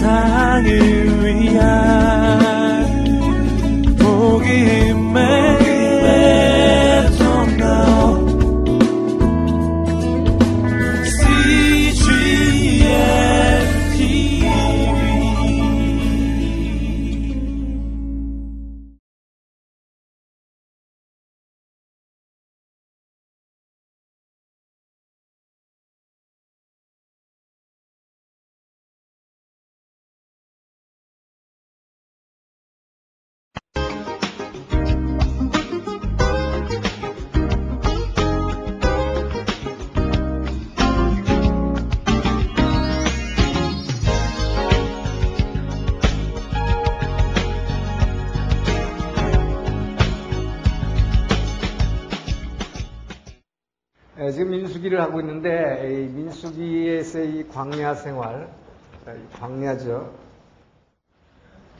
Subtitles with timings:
[0.00, 1.99] 세상을 위한
[55.10, 58.48] 하고 있는데 민수기에서의 광야 생활,
[59.40, 60.08] 광야죠.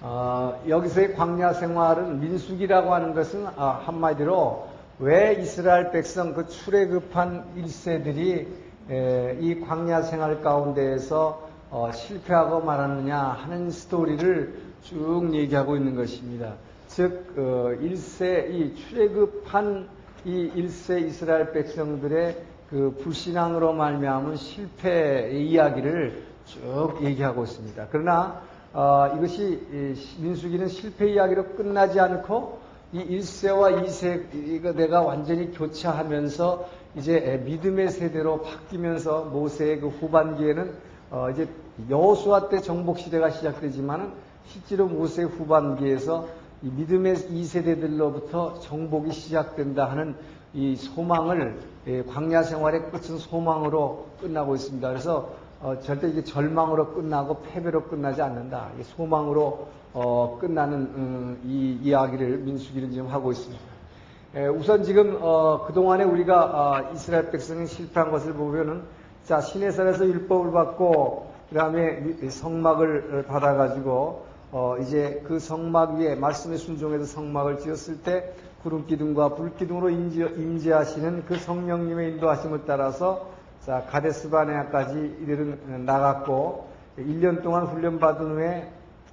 [0.00, 8.48] 어, 여기서의 광야 생활은 민수기라고 하는 것은 아, 한마디로 왜 이스라엘 백성 그 출애굽한 1세들이
[8.91, 16.55] 에, 이 광야 생활 가운데에서 어, 실패하고 말았느냐 하는 스토리를 쭉 얘기하고 있는 것입니다.
[16.89, 19.89] 즉 어, 1세 이 출애굽한
[20.25, 27.88] 이 1세 이스라엘 백성들의 그 불신앙으로 말미암은 실패의 이야기를 쭉 얘기하고 있습니다.
[27.90, 29.60] 그러나 어, 이것이
[30.20, 32.60] 민수기는 실패 이야기로 끝나지 않고
[32.92, 40.72] 이 1세와 2세 이거 내가 완전히 교차하면서 이제 믿음의 세대로 바뀌면서 모세의 그 후반기에는
[41.10, 41.48] 어, 이제
[41.88, 44.12] 여호수아 때 정복 시대가 시작되지만은
[44.46, 46.28] 실제로 모세 후반기에서
[46.62, 50.14] 이 믿음의 2세대들로부터 정복이 시작된다 하는
[50.53, 54.89] 이 소망을 예, 광야 생활의 끝은 소망으로 끝나고 있습니다.
[54.89, 58.69] 그래서 어, 절대 이게 절망으로 끝나고 패배로 끝나지 않는다.
[58.97, 63.62] 소망으로 어, 끝나는 음, 이 이야기를 민수기는 지금 하고 있습니다.
[64.37, 68.83] 예, 우선 지금 어, 그동안에 우리가 어, 이스라엘 백성이 실패한 것을 보면은
[69.25, 77.05] 자 시내산에서 율법을 받고 그 다음에 성막을 받아가지고 어, 이제 그 성막 위에 말씀의 순종에서
[77.05, 83.31] 성막을 지었을 때 구름 기둥과 불 기둥으로 임재, 하시는그 성령님의 인도하심을 따라서
[83.65, 88.71] 자 가데스 바네아까지 이들은 나갔고 1년 동안 훈련받은 후에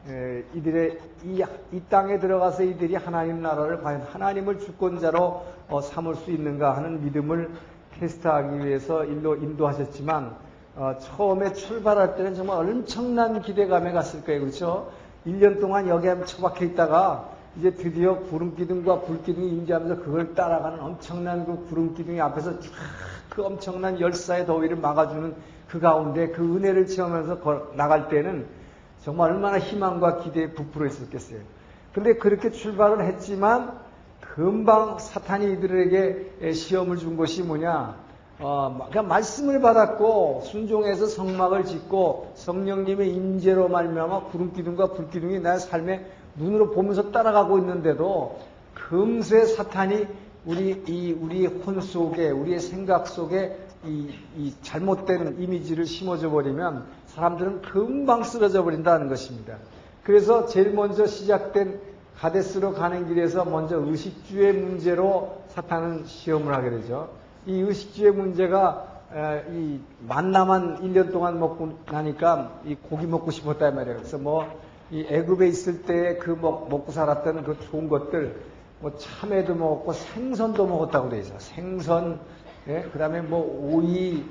[0.09, 6.31] 에, 이들의 이, 이, 땅에 들어가서 이들이 하나님 나라를 과연 하나님을 주권자로 어, 삼을 수
[6.31, 7.51] 있는가 하는 믿음을
[7.99, 10.35] 테스트하기 위해서 일로 인도하셨지만
[10.75, 14.41] 어, 처음에 출발할 때는 정말 엄청난 기대감에 갔을 거예요.
[14.41, 14.91] 그렇죠?
[15.25, 21.45] 1년 동안 여기에 처박혀 있다가 이제 드디어 구름 기둥과 불 기둥이 임재하면서 그걸 따라가는 엄청난
[21.45, 22.53] 그 구름 기둥이 앞에서
[23.29, 25.35] 그 엄청난 열사의 더위를 막아주는
[25.67, 28.45] 그 가운데 그 은혜를 체험하면서 나갈 때는
[29.03, 31.39] 정말 얼마나 희망과 기대에 부풀어 있었겠어요.
[31.93, 33.79] 근데 그렇게 출발을 했지만
[34.19, 37.95] 금방 사탄이 이들에게 시험을 준 것이 뭐냐?
[38.39, 45.59] 어, 그냥 말씀을 받았고 순종해서 성막을 짓고 성령님의 임재로 말미암아 구름 기둥과 불 기둥이 나의
[45.59, 46.05] 삶에
[46.37, 48.39] 눈으로 보면서 따라가고 있는데도
[48.73, 50.07] 금세 사탄이
[50.45, 57.61] 우리 이 우리의 혼 속에 우리의 생각 속에 이, 이 잘못된 이미지를 심어줘 버리면 사람들은
[57.61, 59.57] 금방 쓰러져 버린다는 것입니다.
[60.03, 61.79] 그래서 제일 먼저 시작된
[62.17, 67.09] 가데스로 가는 길에서 먼저 의식주의 문제로 사탄은 시험을 하게 되죠.
[67.45, 68.87] 이 의식주의 문제가
[69.51, 73.97] 이 만나만 1년 동안 먹고 나니까 이 고기 먹고 싶었다 말이에요.
[73.97, 74.47] 그래서 뭐
[74.91, 78.35] 이 애굽에 있을 때 그 먹고 살았던 그 좋은 것들
[78.79, 81.33] 뭐 참외도 먹었고 생선도 먹었다고 돼 있어.
[81.39, 82.19] 생선,
[82.67, 82.83] 예?
[82.93, 83.39] 그다음에 뭐
[83.73, 84.23] 오이,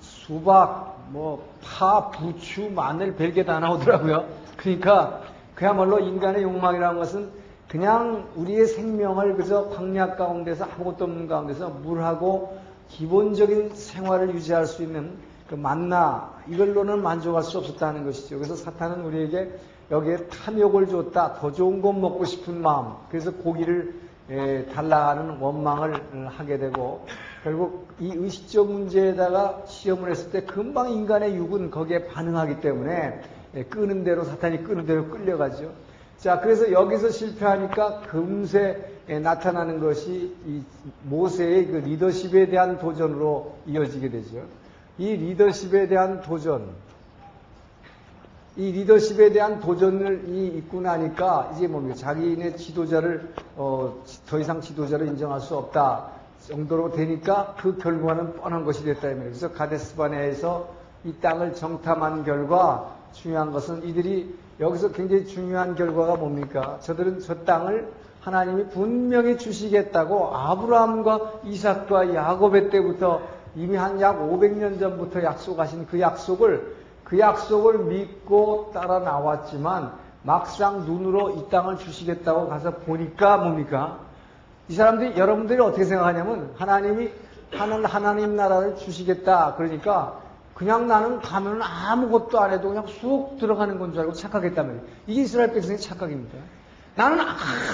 [0.00, 4.26] 수박, 뭐 파, 부추, 마늘 별게 다 나오더라고요.
[4.56, 5.22] 그러니까
[5.54, 7.30] 그야말로 인간의 욕망이라는 것은
[7.68, 12.58] 그냥 우리의 생명을 그저 광야 가운데서 아무것도 없는 가운데서 물하고
[12.88, 15.16] 기본적인 생활을 유지할 수 있는
[15.48, 18.36] 그 만나 이걸로는 만족할 수 없었다는 것이죠.
[18.36, 19.50] 그래서 사탄은 우리에게
[19.90, 21.34] 여기에 탐욕을 줬다.
[21.34, 22.94] 더 좋은 것 먹고 싶은 마음.
[23.10, 23.94] 그래서 고기를
[24.30, 27.06] 에, 달라는 원망을 하게 되고
[27.42, 33.20] 결국 이 의식적 문제에다가 시험을 했을 때 금방 인간의 육은 거기에 반응하기 때문에
[33.54, 35.70] 에, 끄는 대로 사탄이 끄는 대로 끌려가죠.
[36.16, 40.62] 자, 그래서 여기서 실패하니까 금세 에, 나타나는 것이 이
[41.02, 44.42] 모세의 그 리더십에 대한 도전으로 이어지게 되죠.
[44.96, 46.70] 이 리더십에 대한 도전,
[48.56, 55.40] 이 리더십에 대한 도전을 입고 나니까 이제 뭡니까 자기네 지도자를 어, 더 이상 지도자로 인정할
[55.40, 56.10] 수 없다
[56.46, 59.30] 정도로 되니까 그 결과는 뻔한 것이 됐다 이 말이에요.
[59.30, 60.68] 그래서 가데스바네에서
[61.04, 66.78] 이 땅을 정탐한 결과 중요한 것은 이들이 여기서 굉장히 중요한 결과가 뭡니까?
[66.80, 67.88] 저들은 저 땅을
[68.20, 73.20] 하나님이 분명히 주시겠다고 아브라함과 이삭과 야곱의 때부터
[73.56, 76.73] 이미 한 약 500년 전부터 약속하신 그 약속을
[77.04, 79.92] 그 약속을 믿고 따라 나왔지만
[80.22, 83.98] 막상 눈으로 이 땅을 주시겠다고 가서 보니까 뭡니까?
[84.68, 87.10] 이 사람들이 여러분들이 어떻게 생각하냐면 하나님이
[87.52, 90.20] 하는 하나님 나라를 주시겠다 그러니까
[90.54, 95.52] 그냥 나는 가면 아무것도 안 해도 그냥 쑥 들어가는 건 줄 알고 착각했다면 이게 이스라엘
[95.52, 96.38] 백성의 착각입니다.
[96.94, 97.18] 나는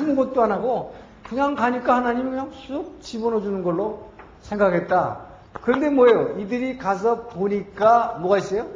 [0.01, 0.95] 아무것도 안 하고
[1.29, 4.09] 그냥 가니까 하나님이 그냥 쑥 집어넣어 주는 걸로
[4.41, 5.21] 생각했다.
[5.63, 6.39] 그런데 뭐예요?
[6.39, 8.67] 이들이 가서 보니까 뭐가 있어요?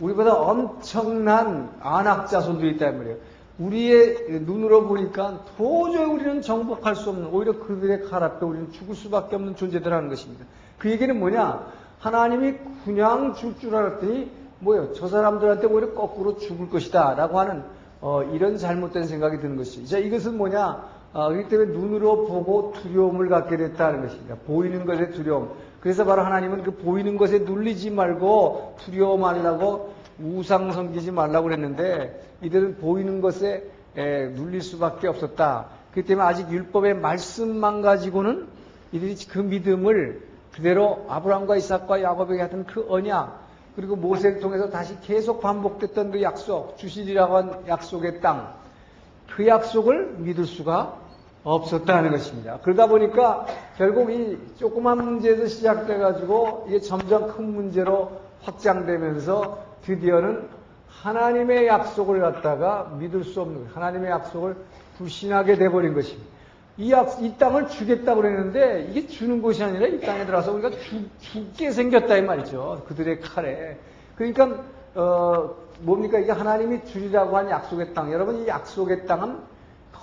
[0.00, 3.16] 우리보다 엄청난 안악자손들이 있단 말이에요.
[3.58, 9.36] 우리의 눈으로 보니까 도저히 우리는 정복할 수 없는 오히려 그들의 칼 앞에 우리는 죽을 수밖에
[9.36, 10.44] 없는 존재들하는 것입니다.
[10.78, 11.66] 그 얘기는 뭐냐?
[11.98, 12.54] 하나님이
[12.84, 14.92] 그냥 줄 줄 알았더니 뭐예요?
[14.92, 17.62] 저 사람들한테 오히려 거꾸로 죽을 것이다 라고 하는
[18.02, 19.86] 어, 이런 잘못된 생각이 드는 것이죠.
[19.86, 20.84] 자, 이것은 뭐냐?
[21.14, 24.36] 어, 그렇기 때문에 눈으로 보고 두려움을 갖게 됐다는 것입니다.
[24.46, 25.50] 보이는 것에 두려움.
[25.80, 32.78] 그래서 바로 하나님은 그 보이는 것에 눌리지 말고 두려워 말라고 우상 섬기지 말라고 그랬는데 이들은
[32.78, 33.64] 보이는 것에
[33.96, 35.66] 에, 눌릴 수밖에 없었다.
[35.92, 38.48] 그렇기 때문에 아직 율법의 말씀만 가지고는
[38.92, 43.46] 이들이 그 믿음을 그대로 아브라함과 이삭과 야곱에게 하던 그 언약
[43.76, 48.54] 그리고 모세를 통해서 다시 계속 반복됐던 그 약속 주시리라고 한 약속의 땅
[49.36, 50.98] 그 약속을 믿을 수가
[51.46, 52.58] 없었다는 것입니다.
[52.62, 53.46] 그러다 보니까
[53.76, 58.10] 결국 이 조그만 문제에서 시작돼가지고 이게 점점 큰 문제로
[58.42, 60.48] 확장되면서 드디어는
[60.88, 64.56] 하나님의 약속을 갖다가 믿을 수 없는 하나님의 약속을
[64.98, 66.26] 불신하게 돼버린 것입니다.
[66.78, 71.08] 이, 약, 이 땅을 주겠다고 그랬는데 이게 주는 것이 아니라 이 땅에 들어가서 우리가 죽,
[71.20, 72.82] 죽게 생겼다 이 말이죠.
[72.88, 73.78] 그들의 칼에.
[74.16, 74.64] 그러니까
[74.96, 78.12] 어, 뭡니까 이게 하나님이 주리라고 한 약속의 땅.
[78.12, 79.55] 여러분 이 약속의 땅은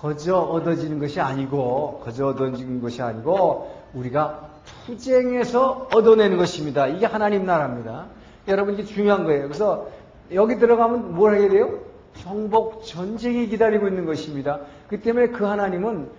[0.04, 4.50] 거저 얻어지는 것이 아니고 거저 얻어지는 것이 아니고 우리가
[4.86, 6.88] 투쟁해서 얻어내는 것입니다.
[6.88, 8.08] 이게 하나님 나라입니다.
[8.50, 9.44] 여러분 이게 중요한 거예요.
[9.44, 9.88] 그래서
[10.34, 11.80] 여기 들어가면 뭘 하게 돼요?
[12.18, 14.60] 정복 전쟁이 기다리고 있는 것입니다.
[14.90, 16.10] 그 때문에 그 하나님은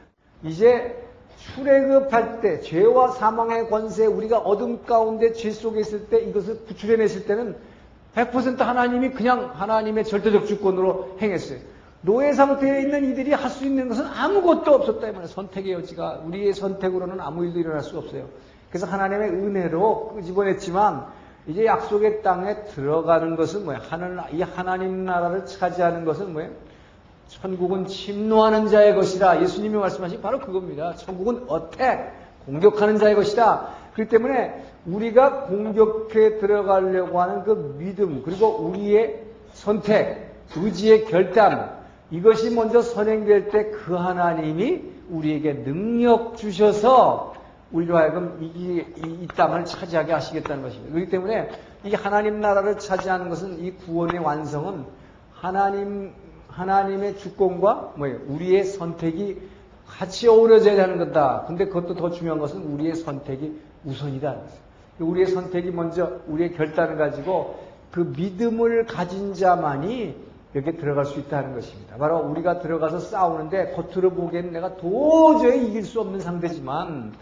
[0.44, 1.04] 이제
[1.36, 7.54] 출애굽할 때 죄와 사망의 권세 우리가 어둠 가운데 죄 속에 있을 때 이것을 구출해냈을 때는
[8.14, 11.73] 100% 하나님이 그냥 하나님의 절대적 주권으로 행했어요.
[12.04, 15.08] 노예 상태에 있는 이들이 할 수 있는 것은 아무것도 없었다.
[15.08, 18.26] 이말에 선택의 여지가 우리의 선택으로는 아무 일도 일어날 수 없어요.
[18.68, 21.06] 그래서 하나님의 은혜로 끄집어냈지만
[21.46, 23.80] 이제 약속의 땅에 들어가는 것은 뭐야?
[23.88, 26.50] 하늘, 이 하나님 나라를 차지하는 것은 뭐예요?
[27.28, 29.40] 천국은 침노하는 자의 것이다.
[29.42, 30.94] 예수님이 말씀하신 바로 그겁니다.
[30.96, 32.12] 천국은 어택,
[32.44, 33.68] 공격하는 자의 것이다.
[33.94, 39.22] 그렇기 때문에 우리가 공격해 들어가려고 하는 그 믿음, 그리고 우리의
[39.52, 41.83] 선택, 의지의 결단,
[42.14, 47.34] 이것이 먼저 선행될 때 그 하나님이 우리에게 능력 주셔서
[47.72, 50.94] 우리로 하여금 이, 이, 이, 땅을 차지하게 하시겠다는 것입니다.
[50.94, 51.50] 그렇기 때문에
[51.84, 54.84] 이 하나님 나라를 차지하는 것은 이 구원의 완성은
[55.32, 56.12] 하나님
[56.48, 58.20] 하나님의 주권과 뭐예요?
[58.28, 59.42] 우리의 선택이
[59.88, 61.44] 같이 어우러져야 하는 거다.
[61.48, 64.36] 근데 그것도 더 중요한 것은 우리의 선택이 우선이다.
[65.00, 67.58] 우리의 선택이 먼저 우리의 결단을 가지고
[67.90, 70.14] 그 믿음을 가진 자만이
[70.54, 71.96] 여기에 들어갈 수 있다는 것입니다.
[71.96, 77.12] 바로 우리가 들어가서 싸우는데 겉으로 보기에는 내가 도저히 이길 수 없는 상대지만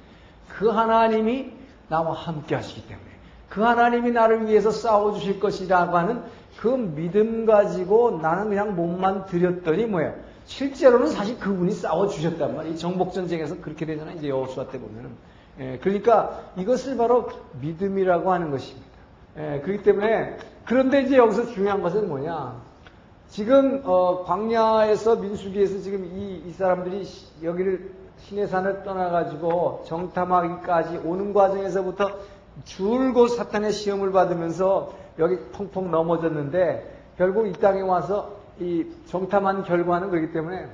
[0.48, 1.52] 그 하나님이
[1.88, 3.06] 나와 함께 하시기 때문에
[3.48, 6.22] 그 하나님이 나를 위해서 싸워주실 것이라고 하는
[6.58, 10.14] 그 믿음 가지고 나는 그냥 몸만 들였더니 뭐야.
[10.44, 12.76] 실제로는 사실 그분이 싸워주셨단 말이에요.
[12.76, 14.16] 정복전쟁에서 그렇게 되잖아요.
[14.16, 15.10] 이제 여호수아 때 보면은.
[15.60, 17.28] 예, 그러니까 이것을 바로
[17.60, 18.88] 믿음이라고 하는 것입니다.
[19.36, 22.71] 예, 그렇기 때문에 그런데 이제 여기서 중요한 것은 뭐냐.
[23.32, 27.08] 지금 어, 광야에서 민수기에서 지금 이, 이 사람들이
[27.42, 32.10] 여기를 신해산을 떠나가지고 정탐하기까지 오는 과정에서부터
[32.64, 40.32] 줄곧 사탄의 시험을 받으면서 여기 펑펑 넘어졌는데 결국 이 땅에 와서 이 정탐한 결과는 그렇기
[40.32, 40.66] 때문에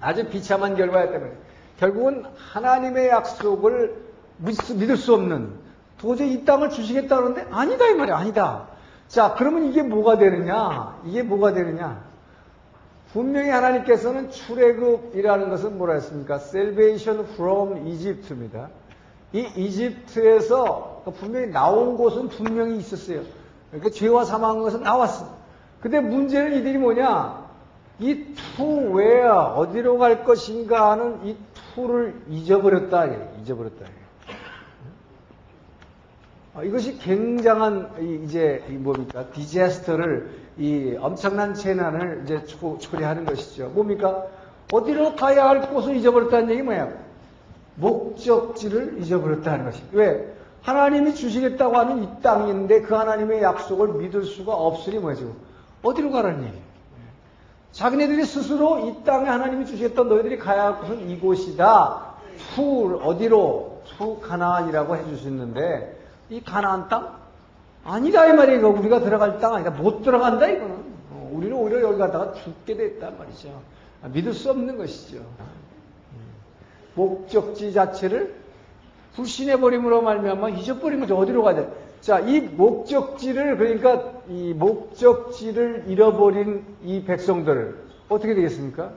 [0.00, 1.32] 아주 비참한 결과였기 때문에
[1.80, 3.96] 결국은 하나님의 약속을
[4.38, 5.50] 믿을 수 없는
[5.98, 8.73] 도저히 이 땅을 주시겠다 그러는데 아니다 이 말이야 아니다.
[9.14, 10.98] 자 그러면 이게 뭐가 되느냐?
[11.04, 12.02] 이게 뭐가 되느냐?
[13.12, 16.34] 분명히 하나님께서는 출애굽이라는 것은 뭐라 했습니까?
[16.34, 18.70] Salvation from Egypt입니다.
[19.32, 23.20] 이 이집트에서 분명히 나온 곳은 분명히 있었어요.
[23.70, 25.28] 그러니까 죄와 사망한 것은 나왔어.
[25.80, 27.44] 근데 문제는 이들이 뭐냐?
[28.00, 28.64] 이투
[28.98, 31.36] where 어디로 갈 것인가 하는 이
[31.76, 33.06] 투를 잊어버렸다.
[33.42, 34.03] 잊어버렸다.
[36.54, 43.68] 어, 이것이 굉장한 이- 이제 이 뭡니까 디제스터를 이 엄청난 재난을 이제 초, 초래하는 것이죠.
[43.70, 44.26] 뭡니까
[44.72, 46.92] 어디로 가야 할 곳을 잊어버렸다는 얘기 뭐예요?
[47.76, 49.82] 목적지를 잊어버렸다는 것이.
[49.92, 50.32] 왜?
[50.62, 55.34] 하나님이 주시겠다고 하는 이 땅인데 그 하나님의 약속을 믿을 수가 없으니 뭐죠?
[55.82, 56.64] 어디로 가라는 얘기예요?
[57.72, 62.14] 자기네들이 스스로 이 땅에 하나님이 주시겠다 너희들이 가야 할 곳은 이곳이다.
[62.54, 63.82] to 어디로?
[63.98, 67.16] to 가나안이라고 해주셨는데 이 가나안 땅?
[67.84, 68.68] 아니다 이 말이에요.
[68.70, 69.70] 우리가 들어갈 땅 아니다.
[69.70, 70.74] 못 들어간다 이거는.
[71.10, 73.60] 어, 우리는 오히려 여기 갔다가 죽게 됐단 말이죠.
[74.02, 75.22] 아, 믿을 수 없는 것이죠.
[76.94, 78.34] 목적지 자체를
[79.14, 81.72] 불신해 버림으로 말미암아 잊어버리면 어디로 가야 돼?
[82.00, 88.90] 자, 이 목적지를 그러니까 이 목적지를 잃어버린 이 백성들을 어떻게 되겠습니까?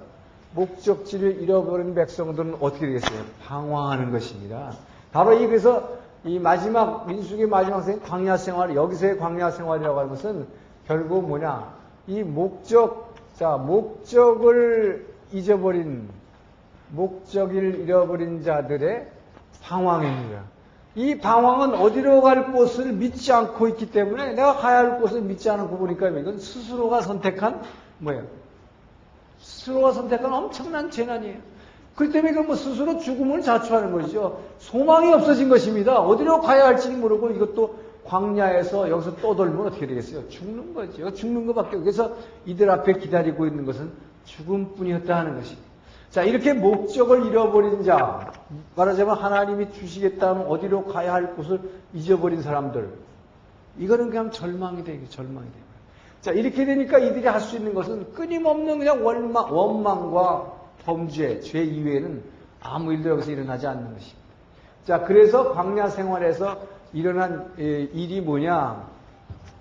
[0.53, 3.19] 목적지를 잃어버린 백성들은 어떻게 되겠어요?
[3.46, 4.74] 방황하는 것입니다.
[5.12, 10.48] 바로 이 그래서 이 마지막 민수기 마지막 생 광야 생활 여기서의 광야 생활이라고 하는 것은
[10.86, 11.74] 결국 뭐냐?
[12.07, 16.10] 이 목적 자 목적을 잊어버린
[16.89, 19.07] 목적을 잃어버린 자들의
[19.63, 20.43] 방황입니다.
[20.96, 25.77] 이 방황은 어디로 갈 곳을 믿지 않고 있기 때문에 내가 가야 할 곳을 믿지 않고
[25.77, 27.62] 보니까 이건 스스로가 선택한
[28.00, 28.24] 뭐예요?
[29.39, 31.38] 스스로가 선택한 엄청난 재난이에요.
[31.98, 34.39] 그렇기 때문에 이건 뭐 스스로 죽음을 자초하는 것이죠.
[34.60, 36.00] 소망이 없어진 것입니다.
[36.00, 37.75] 어디로 가야 할지 모르고 이것도
[38.06, 40.30] 광야에서 여기서 떠돌면 어떻게 되겠어요?
[40.30, 41.12] 죽는 거죠.
[41.12, 41.77] 죽는 것밖에.
[41.77, 43.92] 그래서 이들 앞에 기다리고 있는 것은
[44.25, 45.68] 죽음뿐이었다 하는 것입니다.
[46.12, 48.32] 자, 이렇게 목적을 잃어버린 자,
[48.75, 51.60] 말하자면 하나님이 주시겠다는 어디로 가야 할 곳을
[51.96, 52.89] 잊어버린 사람들,
[53.80, 55.63] 이거는 그냥 절망이 되게 절망이 돼요.
[56.22, 60.56] 자, 이렇게 되니까 이들이 할 수 있는 것은 끊임없는 그냥 원망, 원망과
[60.88, 62.24] 범죄, 죄 이외에는
[62.62, 64.27] 아무 일도 여기서 일어나지 않는 것입니다.
[64.86, 66.62] 자, 그래서 광야 생활에서
[66.94, 68.88] 일어난 일이 뭐냐?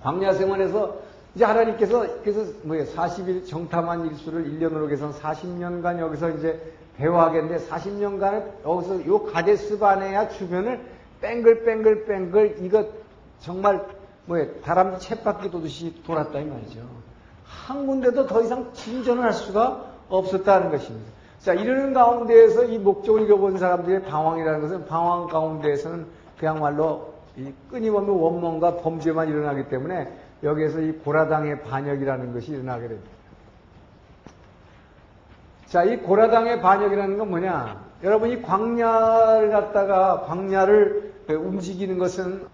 [0.03, 0.97] 광야 생활에서
[1.35, 2.85] 이제 하나님께서 그래서 뭐예요?
[2.87, 10.81] 40일 정탐한 일수를 1년으로 계산 40년간 여기서 이제 배워하겠는데 40년간을 여기서 요 가데스 바네아 주변을
[11.21, 12.87] 뺑글뺑글뺑글 이거
[13.41, 13.85] 정말
[14.27, 14.61] 뭐예요?
[14.63, 16.81] 다람쥐 쳇바퀴 도듯이 돌았다 이 말이죠.
[17.45, 21.16] 한 군데도 더 이상 진전을 할 수가 없었다는 것입니다.
[21.47, 26.05] 자, 이러는 가운데에서 이 목적을 잃어버린 사람들의 방황이라는 것은 방황 가운데에서는
[26.41, 30.13] 그야말로 이 끊임없는 원망과 범죄만 일어나기 때문에
[30.43, 33.11] 여기에서 이 고라당의 반역이라는 것이 일어나게 됩니다.
[35.67, 37.81] 자, 이 고라당의 반역이라는 건 뭐냐?
[38.03, 42.45] 여러분, 이 광야를 갖다가 광야를 움직이는 것은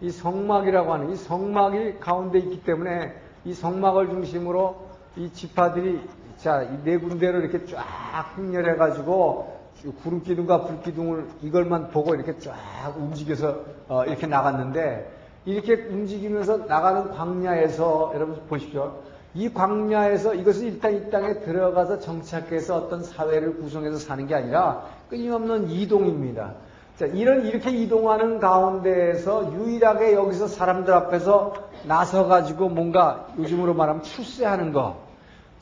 [0.00, 4.74] 이 성막이라고 하는 이 성막이 가운데 있기 때문에 이 성막을 중심으로
[5.16, 6.00] 이 지파들이
[6.38, 9.56] 자, 이 네 군데를 이렇게 쫙 행렬해가지고
[10.02, 12.54] 구름 기둥과 불 기둥을 이걸만 보고 이렇게 쫙
[12.96, 15.12] 움직여서 어, 이렇게 나갔는데
[15.44, 19.00] 이렇게 움직이면서 나가는 광야에서 여러분 보십시오.
[19.34, 25.70] 이 광야에서 이것은 일단 이 땅에 들어가서 정착해서 어떤 사회를 구성해서 사는 게 아니라 끊임없는
[25.70, 26.54] 이동입니다.
[26.98, 31.52] 자, 이런 이렇게 이동하는 가운데에서 유일하게 여기서 사람들 앞에서
[31.86, 35.05] 나서 가지고 뭔가 요즘으로 말하면 출세하는 거.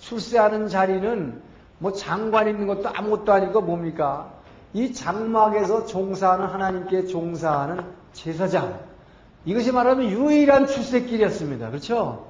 [0.05, 1.41] 출세하는 자리는
[1.79, 4.33] 뭐 장관 있는 것도 아무것도 아니고 뭡니까?
[4.73, 8.81] 이 장막에서 종사하는 하나님께 종사하는 제사장.
[9.45, 11.71] 이것이 말하면 유일한 출세길이었습니다.
[11.71, 12.27] 그렇죠?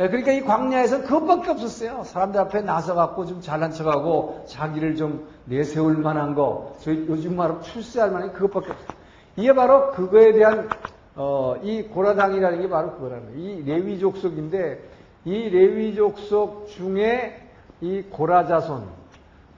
[0.00, 2.02] 예, 그러니까 이 광야에서 그것밖에 없었어요.
[2.04, 8.10] 사람들 앞에 나서갖고 좀 잘난 척하고 자기를 좀 내세울 만한 거, 저희 요즘 말하면 출세할
[8.10, 8.88] 만한 그것밖에 없어요.
[9.36, 10.68] 이게 바로 그거에 대한
[11.14, 13.38] 어, 이 고라당이라는 게 바로 그거라는 거예요.
[13.38, 14.91] 이 레위 족속인데
[15.24, 17.40] 이 레위 족 속 중에
[17.80, 18.86] 이 고라자손,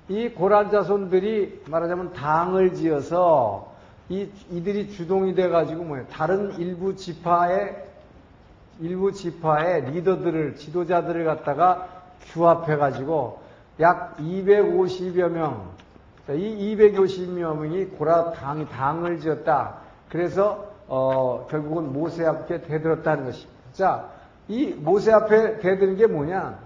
[0.09, 3.73] 이 고라자손들이 말하자면 당을 지어서
[4.09, 6.07] 이, 이들이 주동이 돼가지고 뭐예요?
[6.09, 7.85] 다른 일부 지파의
[8.81, 11.89] 일부 지파의 리더들을 지도자들을 갖다가
[12.33, 13.39] 규합해가지고
[13.81, 15.71] 약 250여 명,
[16.29, 19.77] 이 250여 명이 고라 당 당을 지었다.
[20.09, 23.53] 그래서 어, 결국은 모세 앞에 대들었다는 것입니다.
[23.73, 24.14] 자,
[24.49, 26.59] 이 모세 앞에 대드는 게 뭐냐?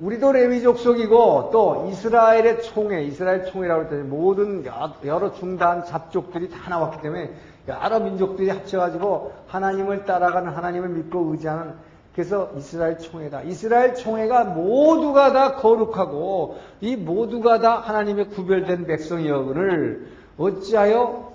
[0.00, 4.64] 우리도 레위 족 속이고 또 이스라엘의 총회, 이스라엘 총회라고 할때 모든
[5.04, 7.32] 여러 중단 잡족들이 다 나왔기 때문에
[7.68, 11.74] 여러 민족들이 합쳐가지고 하나님을 따라가는 하나님을 믿고 의지하는
[12.12, 13.42] 그래서 이스라엘 총회다.
[13.42, 20.08] 이스라엘 총회가 모두가 다 거룩하고 이 모두가 다 하나님의 구별된 백성이여를
[20.38, 21.33] 어찌하여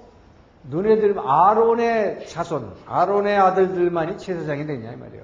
[0.63, 5.24] 너네들 아론의 자손, 아론의 아들들만이 제사장이 되냐 이 말이에요.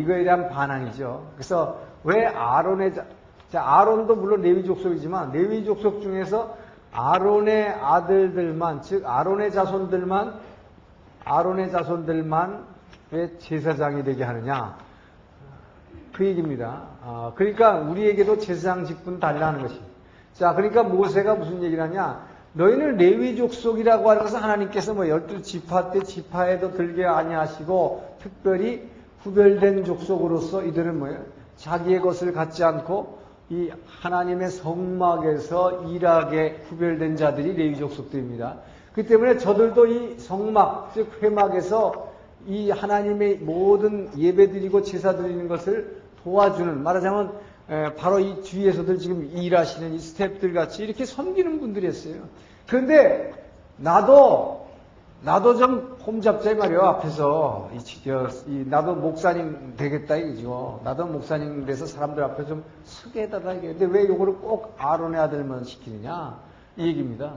[0.00, 1.32] 이거에 대한 반항이죠.
[1.34, 3.04] 그래서 왜 아론의 자,
[3.50, 6.56] 자 아론도 물론 레위 족속이지만 레위 족속 중에서
[6.92, 10.34] 아론의 아들들만 즉 아론의 자손들만
[11.24, 12.66] 아론의 자손들만
[13.10, 14.76] 왜 제사장이 되게 하느냐?
[16.12, 16.82] 그 얘기입니다.
[17.02, 19.86] 아, 그러니까 우리에게도 제사장 직분 달라는 것입니다.
[20.34, 22.33] 자, 그러니까 모세가 무슨 얘기를 하냐?
[22.54, 28.88] 너희는 레위 족 속이라고 하는 것은 하나님께서 뭐 열두 지파 때 지파에도 들게 아니하시고 특별히
[29.22, 31.24] 구별된 족속으로서 이들은 뭐예요?
[31.56, 33.18] 자기의 것을 갖지 않고
[33.50, 38.58] 이 하나님의 성막에서 일하게 구별된 자들이 레위 족 속들입니다.
[38.92, 42.12] 그 때문에 저들도 이 성막, 즉 회막에서
[42.46, 47.32] 이 하나님의 모든 예배 드리고 제사 드리는 것을 도와주는 말하자면
[47.96, 52.16] 바로 이 주위에서들 지금 일하시는 이 스탭들 같이 이렇게 섬기는 분들이었어요.
[52.66, 53.32] 그런데
[53.76, 54.64] 나도
[55.22, 60.80] 나도 좀 홈잡자 말이요 앞에서 이, 저, 이, 나도 목사님 되겠다 이죠.
[60.84, 63.68] 나도 목사님 돼서 사람들 앞에 좀 서게 해달라 이게.
[63.68, 66.38] 근데 왜 이거를 꼭 아론의 아들만 시키느냐
[66.76, 67.36] 이 얘기입니다.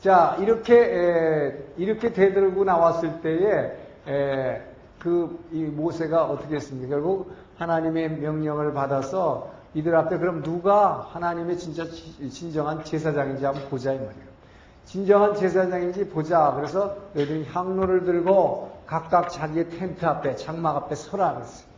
[0.00, 3.76] 자 이렇게 에, 이렇게 대들고 나왔을 때에
[4.08, 4.62] 에,
[5.00, 6.90] 그 이 모세가 어떻게 했습니까?
[6.90, 11.84] 결국 하나님의 명령을 받아서 이들 앞에 그럼 누가 하나님의 진짜
[12.30, 14.30] 진정한 제사장인지 한번 보자 이 말이에요.
[14.84, 16.52] 진정한 제사장인지 보자.
[16.56, 21.68] 그래서 너희들이 향로를 들고 각각 자기의 텐트 앞에 장막 앞에 서라 그랬어요.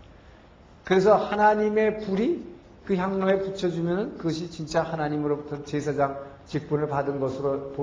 [0.85, 2.53] 그래서 하나님의 불이
[2.85, 7.75] 그 향로에 붙여주면 그것이 진짜 하나님으로부터 제사장 직분을 받은 것으로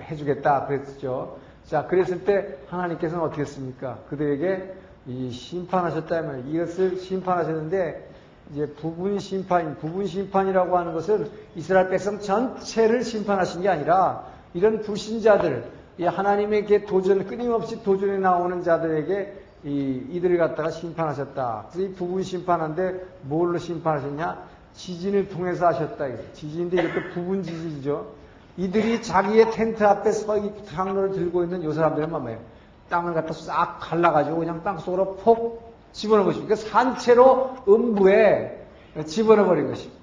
[0.00, 1.38] 해주겠다 그랬죠.
[1.66, 3.98] 자, 그랬을 때 하나님께서는 어떻게 했습니까?
[4.10, 8.10] 그들에게 이 심판하셨다면 이것을 심판하셨는데
[8.52, 15.64] 이제 부분 심판, 부분 심판이라고 하는 것은 이스라엘 백성 전체를 심판하신 게 아니라 이런 불신자들,
[16.04, 21.66] 하나님에게 도전, 끊임없이 도전에 나오는 자들에게 이, 이들을 갖다가 심판하셨다.
[21.72, 24.54] 그래서 이 부분 심판한데 뭘로 심판하셨냐?
[24.74, 26.06] 지진을 통해서 하셨다.
[26.34, 28.12] 지진인데 이것도 부분 지진이죠.
[28.56, 30.38] 이들이 자기의 텐트 앞에 서,
[30.74, 32.53] 향로를 들고 있는 요 사람들은 뭐예요?
[32.94, 36.54] 땅을 갖다 싹 갈라가지고 그냥 땅 속으로 폭 집어넣은 것입니다.
[36.54, 38.66] 산채로 음부에
[39.06, 40.00] 집어넣어 버린 것입니다.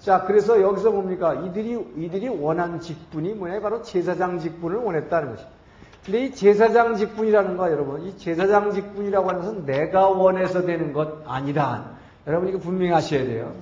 [0.00, 1.34] 자, 그래서 여기서 뭡니까?
[1.34, 3.60] 이들이, 이들이 원한 직분이 뭐냐?
[3.60, 5.56] 바로 제사장 직분을 원했다는 것입니다.
[6.04, 11.22] 근데 이 제사장 직분이라는 거 여러분, 이 제사장 직분이라고 하는 것은 내가 원해서 되는 것
[11.26, 11.92] 아니라,
[12.26, 13.52] 여러분 이거 분명히 하셔야 돼요.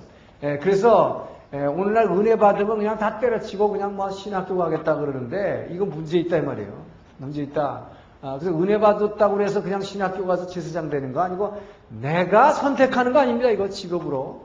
[0.43, 5.85] 예, 그래서 예, 오늘날 은혜 받으면 그냥 다 때려치고 그냥 뭐 신학교 가겠다 그러는데 이거
[5.85, 6.73] 문제 있다 이 말이에요.
[7.19, 7.94] 문제 있다.
[8.25, 11.61] 아, 그래서 은혜 받았다고 해서 그냥 신학교 가서 제사장 되는 거 아니고
[12.01, 13.51] 내가 선택하는 거 아닙니다.
[13.51, 14.45] 이거 직업으로.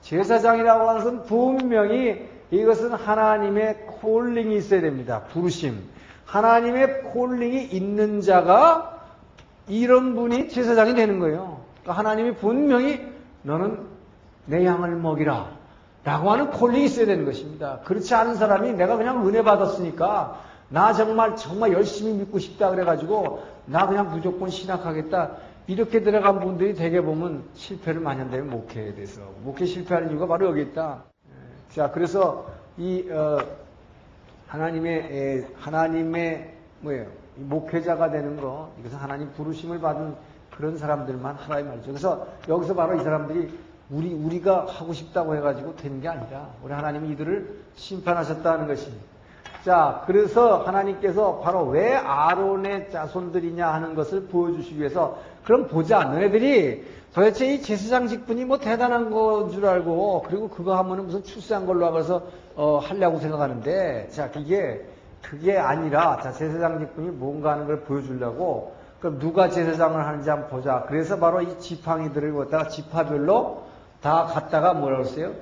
[0.00, 5.24] 제사장이라고 하는 것은 분명히 이것은 하나님의 콜링이 있어야 됩니다.
[5.30, 5.78] 부르심.
[6.24, 8.98] 하나님의 콜링이 있는 자가
[9.68, 11.60] 이런 분이 제사장이 되는 거예요.
[11.82, 13.06] 그러니까 하나님이 분명히
[13.42, 13.80] 너는
[14.46, 15.50] 내 양을 먹이라.
[16.04, 17.80] 라고 하는 콜링이 있어야 되는 것입니다.
[17.84, 23.86] 그렇지 않은 사람이 내가 그냥 은혜 받았으니까 나 정말 정말 열심히 믿고 싶다 그래가지고 나
[23.86, 30.10] 그냥 무조건 신학하겠다 이렇게 들어간 분들이 대개 보면 실패를 많이 한다면 목회에 대해서 목회 실패하는
[30.10, 31.04] 이유가 바로 여기 있다.
[31.74, 33.38] 자 그래서 이 어,
[34.46, 40.14] 하나님의 에, 하나님의 뭐예요 목회자가 되는 거 이것은 하나님 부르심을 받은
[40.50, 41.88] 그런 사람들만 하나의 말이죠.
[41.88, 43.50] 그래서 여기서 바로 이 사람들이
[43.90, 49.17] 우리 우리가 하고 싶다고 해가지고 되는 게 아니라 우리 하나님이 이들을 심판하셨다는 것입니다.
[49.64, 56.04] 자, 그래서 하나님께서 바로 왜 아론의 자손들이냐 하는 것을 보여주시기 위해서 그럼 보자.
[56.04, 61.66] 너네들이 도대체 이 제사장 직분이 뭐 대단한 건 줄 알고 그리고 그거 하면은 무슨 출세한
[61.66, 62.22] 걸로 하면서
[62.54, 64.84] 어, 하려고 생각하는데 자, 그게
[65.22, 70.84] 그게 아니라 자, 제사장 직분이 뭔가 하는 걸 보여주려고 그럼 누가 제사장을 하는지 한번 보자.
[70.88, 73.64] 그래서 바로 이 지팡이들을 갖다가 지파별로
[74.00, 75.32] 다 갖다가 뭐라고 했어요?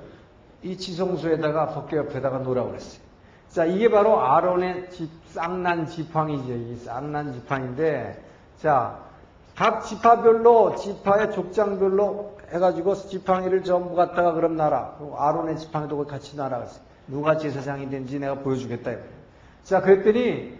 [0.63, 3.06] 이 지성소에다가 법계 옆에다가 놓으라고 그랬어요.
[3.49, 6.53] 자, 이게 바로 아론의 집, 쌍난 지팡이죠.
[6.53, 8.21] 이 쌍난 지팡인데,
[8.59, 8.99] 자,
[9.55, 14.97] 각 지파별로, 지파의 족장별로 해가지고 지팡이를 전부 갖다가 그럼 놔라.
[15.17, 16.35] 아론의 지팡이도 같이.
[16.35, 16.67] 그랬어요.
[17.07, 18.91] 누가 제사장이 된지 내가 보여주겠다.
[19.63, 20.57] 자, 그랬더니,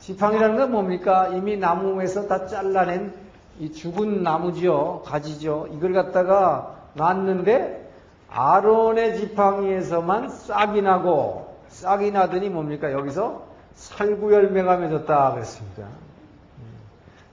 [0.00, 1.28] 지팡이라는 건 뭡니까?
[1.28, 3.14] 이미 나무에서 다 잘라낸
[3.58, 5.02] 이 죽은 나무지요.
[5.04, 5.68] 가지죠.
[5.72, 7.90] 이걸 갖다가 놨는데,
[8.30, 11.45] 아론의 지팡이에서만 싹이 나고,
[11.76, 12.90] 싹이 나더니 뭡니까?
[12.90, 13.42] 여기서
[13.74, 15.86] 살구 열매가 맺었다 그랬습니다.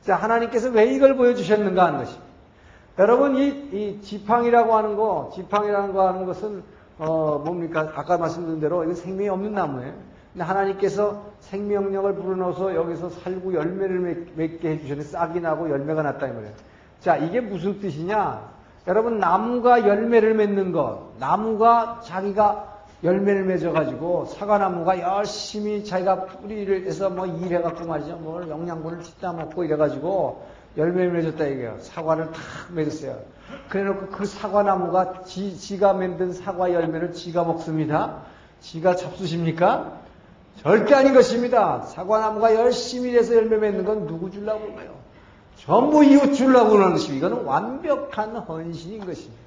[0.02, 2.26] 자, 하나님께서 왜 이걸 보여주셨는가 하는 것입니다.
[3.00, 6.62] 여러분, 이, 이 지팡이라고 하는 거, 지팡이라는 거 하는 것은,
[7.00, 7.94] 어, 뭡니까?
[7.96, 9.94] 아까 말씀드린 대로 이건 생명이 없는 나무예요.
[10.34, 16.54] 근데 하나님께서 생명력을 불어넣어서 여기서 살구 열매를 맺게 해주셨는데 싹이 나고 열매가 났다 이 말이에요.
[17.00, 18.52] 자, 이게 무슨 뜻이냐?
[18.88, 22.73] 여러분, 나무가 열매를 맺는 것, 나무가 자기가
[23.04, 28.16] 열매를 맺어가지고 사과나무가 열심히 자기가 뿌리를 해서 뭐 일해갖고 말이죠.
[28.18, 30.46] 뭐 영양분을 찢다 먹고 이래가지고
[30.78, 31.78] 열매를 맺었다 이게요.
[31.82, 33.20] 사과를 탁 맺었어요.
[33.70, 38.24] 그래놓고 그 사과나무가 지, 지가 만든 사과 열매를 지가 먹습니다.
[38.62, 40.00] 지가 잡수십니까?
[40.62, 41.82] 절대 아닌 것입니다.
[41.82, 44.94] 사과나무가 열심히 일해서 열매 맺는 건 누구 주려고 그래요?
[45.58, 47.28] 전부 이웃 주려고 그러는 것입니다.
[47.28, 49.43] 이거는 완벽한 헌신인 것입니다.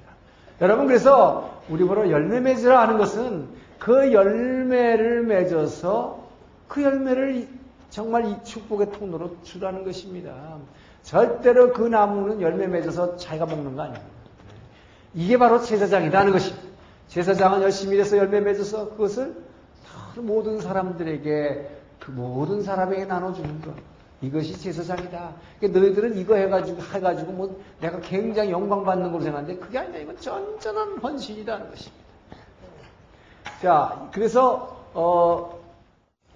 [0.61, 3.47] 여러분 그래서 우리 보러 열매 맺으라 하는 것은
[3.79, 6.27] 그 열매를 맺어서
[6.67, 7.47] 그 열매를
[7.89, 10.57] 정말 이 축복의 통로로 주라는 것입니다.
[11.03, 14.05] 절대로 그 나무는 열매 맺어서 자기가 먹는 거 아닙니다.
[15.13, 16.67] 이게 바로 제사장이다 하는 것입니다.
[17.07, 19.33] 제사장은 열심히 일해서 열매 맺어서 그것을
[20.17, 23.73] 모든 사람들에게 그 모든 사람에게 나눠주는 것.
[24.21, 25.33] 이것이 제사장이다.
[25.59, 30.17] 그러니까 너희들은 이거 해가지고, 해가지고 뭐 내가 굉장히 영광 받는 걸로 생각하는데 그게 아니라 이건
[30.19, 32.03] 전전한 헌신이라는 것입니다.
[33.61, 35.59] 자, 그래서, 어,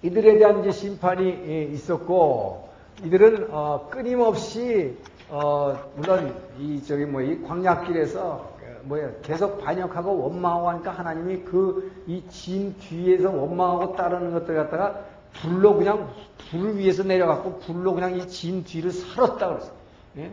[0.02, 2.68] 이들에 대한 이제 심판이 예, 있었고,
[3.04, 4.96] 이들은, 어, 끊임없이,
[5.28, 8.52] 어, 물론 이, 저기 뭐, 이 광약길에서
[8.84, 15.04] 뭐야 계속 반역하고 원망하고 하니까 하나님이 그 이 진 뒤에서 원망하고 따르는 것들 갖다가
[15.40, 16.10] 불로 그냥
[16.50, 19.72] 불 위에서 내려갔고 불로 그냥 이 진 뒤를 살았다 그랬어요.
[20.18, 20.30] 예?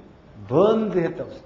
[0.47, 1.43] 번드했다고 했어요.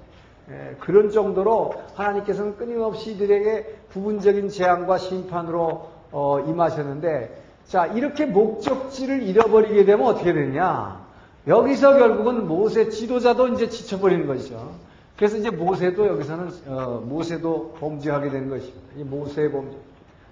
[0.49, 9.85] 예, 그런 정도로 하나님께서는 끊임없이 이들에게 부분적인 재앙과 심판으로 어, 임하셨는데 자 이렇게 목적지를 잃어버리게
[9.85, 11.01] 되면 어떻게 되냐?
[11.47, 14.71] 여기서 결국은 모세 지도자도 이제 지쳐버리는 것이죠.
[15.15, 18.79] 그래서 이제 모세도 여기서는 어, 모세도 범죄하게 되는 것입니다.
[18.97, 19.77] 이 모세의 범죄,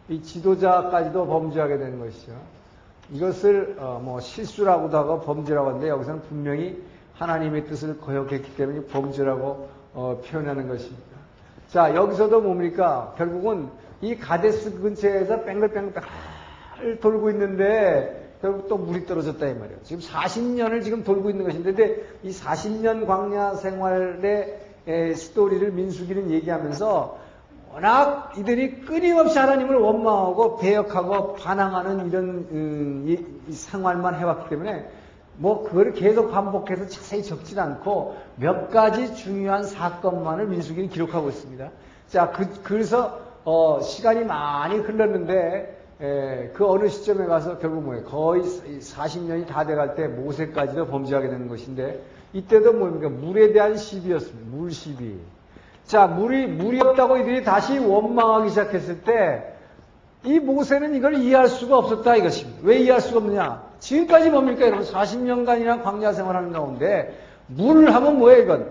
[0.09, 2.33] 이 지도자까지도 범죄하게 되는 것이죠.
[3.11, 6.81] 이것을 어, 뭐 실수라고도 하고 범죄라고 하는데 여기서는 분명히
[7.13, 11.03] 하나님의 뜻을 거역했기 때문에 범죄라고 어, 표현하는 것입니다.
[11.67, 13.13] 자 여기서도 뭡니까?
[13.17, 13.69] 결국은
[14.01, 16.01] 이 가데스 근처에서 뺑글뺑글
[17.01, 19.79] 돌고 있는데 결국 또 물이 떨어졌다 이 말이에요.
[19.83, 24.59] 지금 40년을 지금 돌고 있는 것인데 근데 이 40년 광야 생활의
[25.15, 27.19] 스토리를 민수기는 얘기하면서
[27.73, 34.89] 워낙 이들이 끊임없이 하나님을 원망하고 배역하고 반항하는 이런 음, 이, 이 상황만 해왔기 때문에
[35.37, 41.69] 뭐 그거를 계속 반복해서 자세히 적진 않고 몇 가지 중요한 사건만을 민수기는 기록하고 있습니다.
[42.07, 48.03] 자, 그, 그래서 어, 시간이 많이 흘렀는데 에, 그 어느 시점에 가서 결국 뭐예요?
[48.03, 52.03] 거의 40년이 다 돼갈 때 모세까지도 범죄하게 되는 것인데
[52.33, 53.09] 이때도 뭡니까?
[53.09, 54.55] 물에 대한 시비였습니다.
[54.55, 55.17] 물 시비.
[55.91, 59.43] 자, 물이, 물이 없다고 이들이 다시 원망하기 시작했을 때,
[60.23, 62.59] 이 모세는 이걸 이해할 수가 없었다 이것입니다.
[62.63, 63.61] 왜 이해할 수가 없느냐?
[63.79, 64.85] 지금까지 뭡니까 여러분?
[64.85, 68.69] 40년간이나 광야 생활하는 가운데, 물을 하면 뭐예요 이건?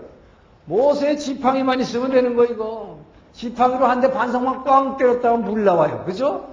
[0.65, 2.97] 모세 지팡이만 있으면 되는 거 이거.
[3.33, 6.01] 지팡이로 한 대 반성만 꽝 때렸다면 물 나와요.
[6.07, 6.47] 그죠?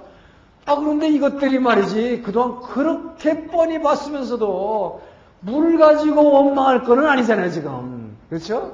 [0.67, 5.01] 아, 그런데 이것들이 말이지, 그동안 그렇게 뻔히 봤으면서도,
[5.39, 8.15] 물 가지고 원망할 거는 아니잖아요, 지금.
[8.29, 8.73] 그렇죠?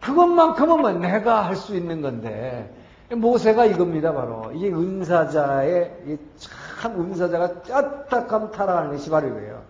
[0.00, 2.74] 그것만큼은 뭐 내가 할 수 있는 건데
[3.10, 9.62] 모세가 이겁니다 바로 이게 은사자의 참 은사자가 쩌딱함 타락하는 것이 바로 이거예요.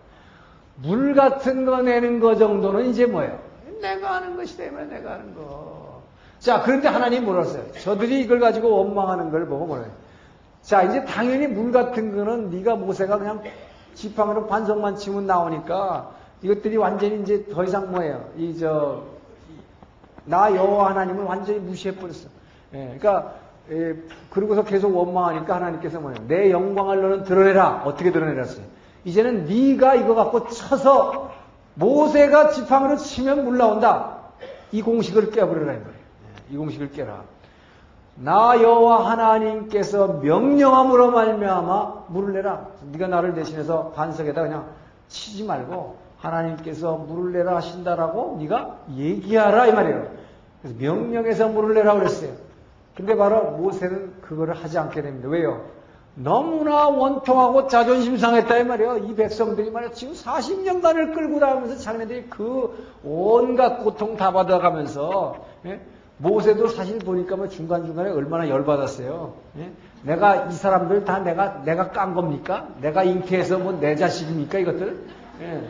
[0.75, 3.39] 물 같은 거 내는 거 정도는 이제 뭐예요?
[3.81, 6.01] 내가 하는 것이 되면 내가 하는 거.
[6.39, 7.63] 자 그런데 하나님 했어요?
[7.81, 9.91] 저들이 이걸 가지고 원망하는 걸 보고 뭐래요?
[10.61, 13.41] 자 이제 당연히 물 같은 거는 네가 모세가 그냥
[13.95, 16.11] 지팡이로 반성만 치면 나오니까
[16.43, 18.29] 이것들이 완전히 이제 더 이상 뭐예요?
[18.37, 19.03] 이 저
[20.25, 22.29] 나 여호와 하나님을 완전히 무시해 버렸어.
[22.73, 23.33] 예, 그러니까
[23.69, 23.95] 예,
[24.29, 26.17] 그러고서 계속 원망하니까 하나님께서 뭐예요?
[26.27, 27.83] 내 영광을 너는 드러내라.
[27.85, 28.65] 어떻게 드러내렸어요?
[29.05, 31.31] 이제는 네가 이거 갖고 쳐서
[31.75, 34.17] 모세가 지팡이로 치면 물 나온다.
[34.71, 35.95] 이 공식을 깨버려라 이 말이에요.
[36.49, 37.23] 예, 이 공식을 깨라.
[38.15, 42.67] 나 여호와 하나님께서 명령함으로 말미암아 물을 내라.
[42.91, 44.67] 네가 나를 대신해서 반석에다 그냥
[45.07, 50.07] 치지 말고 하나님께서 물을 내라 하신다라고 네가 얘기하라 이 말이에요.
[50.61, 52.31] 그래서 명령해서 물을 내라 그랬어요.
[52.95, 55.27] 근데 바로 모세는 그거를 하지 않게 됩니다.
[55.29, 55.65] 왜요?
[56.13, 58.97] 너무나 원통하고 자존심 상했다 이 말이에요.
[58.97, 65.79] 이 백성들이 말이야 지금 40년간을 끌고 다니면서 자기네들이 그 온갖 고통 다 받아가면서 예?
[66.17, 69.33] 모세도 사실 보니까 뭐 중간중간에 얼마나 열받았어요.
[69.57, 69.71] 예?
[70.03, 72.67] 내가 이 사람들 다 내가 내가 깐 겁니까?
[72.81, 74.99] 내가 잉태해서 뭐 내 자식입니까 이것들?
[75.41, 75.61] 예?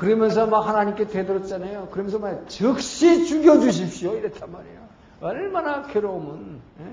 [0.00, 1.88] 그러면서 막 하나님께 되들었잖아요.
[1.90, 4.14] 그러면서 막 즉시 죽여주십시오.
[4.16, 4.78] 이랬단 말이에요.
[5.20, 6.58] 얼마나 괴로움은.
[6.80, 6.84] 예?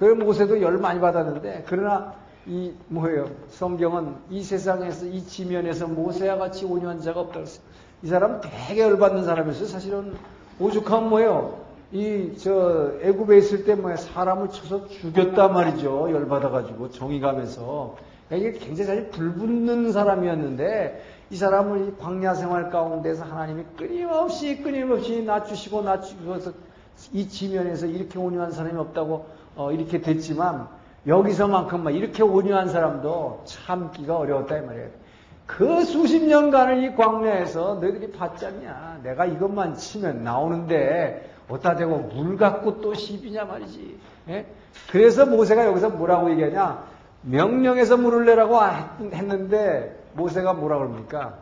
[0.00, 2.14] 그 모세도 열 많이 받았는데, 그러나
[2.46, 3.30] 이 뭐예요?
[3.50, 7.62] 성경은 이 세상에서 이 지면에서 모세와 같이 온유한 자가 없다고 했어요.
[8.02, 9.66] 이 사람은 되게 열받는 사람이었어요.
[9.68, 10.14] 사실은
[10.58, 11.60] 오죽하면 뭐예요?
[11.92, 16.08] 이 저 애굽에 있을 때 뭐 사람을 쳐서 죽였단 말이죠.
[16.10, 17.96] 열받아가지고 정이 가면서
[18.32, 25.82] 이게 굉장히 사실 불붙는 사람이었는데 이 사람을 이 광야 생활 가운데서 하나님이 끊임없이 끊임없이 낮추시고
[25.82, 26.52] 낮추셔서
[27.12, 30.68] 이 지면에서 이렇게 온유한 사람이 없다고 어, 이렇게 됐지만
[31.06, 34.88] 여기서만큼만 이렇게 온유한 사람도 참기가 어려웠다 이 말이에요.
[35.46, 39.00] 그 수십 년간을 이 광야에서 너희들이 봤잖냐.
[39.02, 43.98] 내가 이것만 치면 나오는데 어디다 대고 물 갖고 또 시비냐 말이지.
[44.28, 44.46] 예?
[44.90, 46.84] 그래서 모세가 여기서 뭐라고 얘기하냐.
[47.22, 48.58] 명령에서 물을 내라고
[49.00, 51.38] 했는데 모세가 뭐라 그럽니까?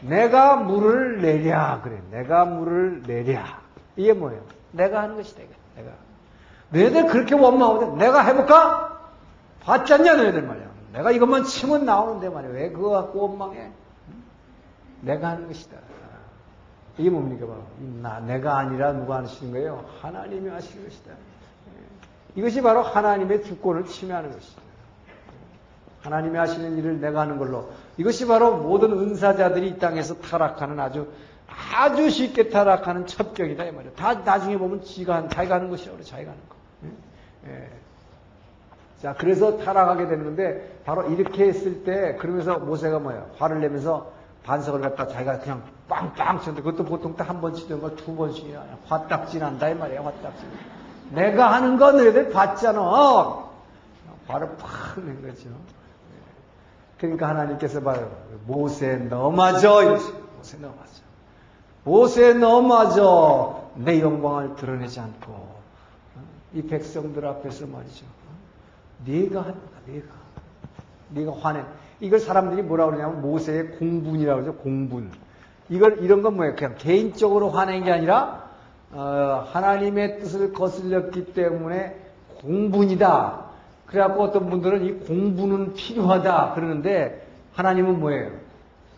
[0.00, 2.00] 내가 물을 내랴 그래.
[2.10, 3.60] 내가 물을 내랴.
[3.96, 4.42] 이게 뭐예요?
[4.72, 5.42] 내가 하는 것이다.
[5.76, 5.90] 내가.
[6.70, 9.00] 너희들 그렇게 원망하는데 내가 해볼까?
[9.60, 10.70] 봤잖냐 너희들 말이야.
[10.92, 12.52] 내가 이것만 치면 나오는데 말이야.
[12.52, 13.70] 왜 그거 갖고 원망해?
[15.02, 15.76] 내가 하는 것이다.
[16.98, 17.46] 이게 뭡니까?
[17.46, 17.62] 바로
[18.02, 19.84] 나, 내가 아니라 누가 하시는 거예요?
[20.00, 21.12] 하나님이 하시는 것이다.
[22.34, 24.62] 이것이 바로 하나님의 주권을 침해하는 것이다.
[26.02, 31.08] 하나님이 하시는 일을 내가 하는 걸로 이것이 바로 모든 은사자들이 이 땅에서 타락하는 아주
[31.74, 33.92] 아주 쉽게 타락하는 첩격이다 이 말이야.
[33.92, 36.06] 다 나중에 보면 지가 자기가 하는 것이라고 그래.
[36.08, 36.56] 자기가 하는 거.
[37.48, 37.52] 예.
[37.52, 37.68] 예.
[39.02, 43.26] 자, 그래서 타락하게 되는 건데 바로 이렇게 했을 때 그러면서 모세가 뭐야?
[43.38, 44.12] 화를 내면서
[44.44, 48.62] 반석을 갖다 자기가 그냥 빵빵 쳤는데 그것도 보통 딱 한 번 치던 걸 두 번씩이나
[48.86, 50.00] 화딱지 난다 이 말이야.
[50.02, 50.44] 화딱지.
[51.10, 53.50] 내가 하는 건 너희들 봤잖아.
[54.28, 55.48] 화를 팍낸 거죠.
[57.00, 58.10] 그러니까 하나님께서 봐요.
[58.46, 58.96] 모세
[59.82, 61.00] 이러시 모세 너마저.
[61.82, 65.56] 모세 너마저 내 영광을 드러내지 않고 어?
[66.52, 68.04] 이 백성들 앞에서 말이죠.
[69.06, 69.58] 네가 한다.
[69.86, 70.06] 네가.
[71.10, 71.64] 네가 화내.
[72.00, 74.58] 이걸 사람들이 뭐라 그러냐면 모세의 공분이라고 그러죠.
[74.58, 75.10] 공분.
[75.70, 76.54] 이걸 이런 건 뭐예요?
[76.54, 78.50] 그냥 개인적으로 화낸 게 아니라
[78.92, 81.96] 어, 하나님의 뜻을 거슬렸기 때문에
[82.42, 83.49] 공분이다.
[83.90, 88.30] 그래갖고 어떤 분들은 이 공부는 필요하다 그러는데 하나님은 뭐예요?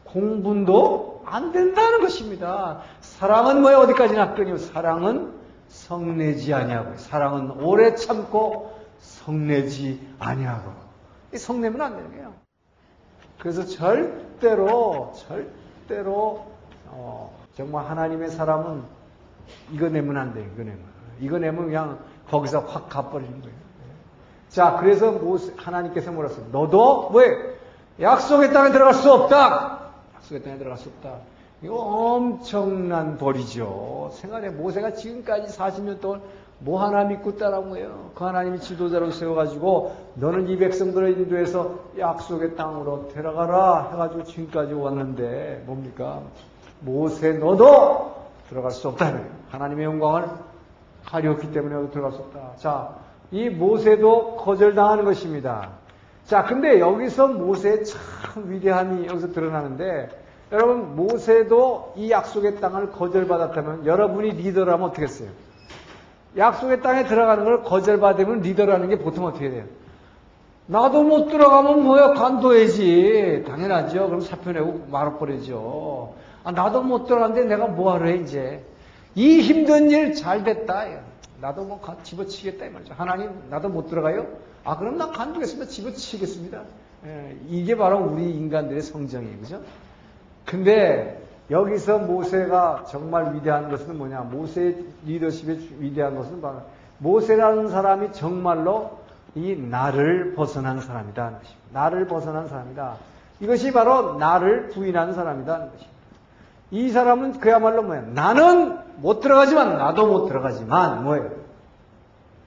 [0.05, 2.83] 공분도 안 된다는 것입니다.
[3.01, 3.79] 사랑은 뭐예요?
[3.81, 5.33] 어디까지나 끊이고 사랑은
[5.69, 10.73] 성내지 아니하고 사랑은 오래 참고 성내지 아니하고
[11.33, 12.35] 이 성내면 안 되는 거예요.
[13.39, 16.53] 그래서 절대로 절대로
[16.89, 18.83] 어, 정말 하나님의 사람은
[19.73, 20.47] 이거 내면 안 돼.
[20.53, 20.81] 이거 내면
[21.19, 23.62] 이거 내면 그냥 거기서 확 가버리는 거예요.
[24.53, 25.19] 자, 그래서
[25.57, 26.47] 하나님께서 했어요?
[26.53, 27.29] 너도 뭐해?
[28.01, 29.81] 약속의 땅에 들어갈 수 없다.
[30.17, 31.17] 약속의 땅에 들어갈 수 없다.
[31.63, 34.11] 이거 엄청난 벌이죠.
[34.13, 36.21] 생활에 모세가 지금까지 40년 동안
[36.59, 38.11] 뭐 하나 믿고 따라온 거예요.
[38.15, 46.21] 그 하나님이 지도자로 세워가지고 너는 이 백성들을 인도해서 약속의 땅으로 들어가라 해가지고 지금까지 왔는데 뭡니까?
[46.81, 48.17] 모세 너도
[48.49, 49.19] 들어갈 수 없다.
[49.51, 50.29] 하나님의 영광을
[51.07, 52.57] 가렸기 때문에 들어갈 수 없다.
[52.59, 53.02] 자,
[53.33, 55.71] 이 모세도 거절당하는 것입니다.
[56.27, 57.99] 자, 근데 여기서 모세의 참
[58.47, 60.09] 위대함이 여기서 드러나는데,
[60.53, 65.31] 여러분, 모세도 이 약속의 땅을 거절받았다면, 여러분이 리더라면 어떻게 했어요?
[66.37, 69.65] 약속의 땅에 들어가는 걸 거절받으면 리더라는 게 보통 어떻게 돼요?
[70.67, 73.45] 나도 못 들어가면 뭐야, 관둬야지.
[73.47, 74.07] 당연하죠.
[74.07, 76.15] 그럼 사표 내고 말아버리죠.
[76.45, 78.65] 아, 나도 못 들어갔는데 내가 뭐하러 해, 이제.
[79.15, 80.85] 이 힘든 일 잘 됐다.
[81.43, 82.95] 나도 뭐 집어치겠다 이 말이죠.
[82.95, 84.29] 하나님 나도 못 들어가요?
[84.63, 85.69] 아 그럼 나 간두겠습니다.
[85.69, 86.63] 집어치겠습니다.
[87.05, 89.39] 예, 이게 바로 우리 인간들의 성정이에요.
[89.41, 89.61] 그죠?
[90.45, 94.21] 근데 여기서 모세가 정말 위대한 것은 뭐냐?
[94.21, 96.63] 모세의 리더십의 위대한 것은 바로
[96.99, 99.01] 모세라는 사람이 정말로
[99.35, 101.63] 이 나를 벗어난 사람이다 하는 것입니다.
[101.73, 102.97] 나를 벗어난 사람이다.
[103.41, 105.93] 이것이 바로 나를 부인하는 사람이다 하는 것입니다.
[106.73, 108.07] 이 사람은 그야말로 뭐예요?
[108.15, 111.31] 나는 못 들어가지만 나도 못 들어가지만 뭐예요?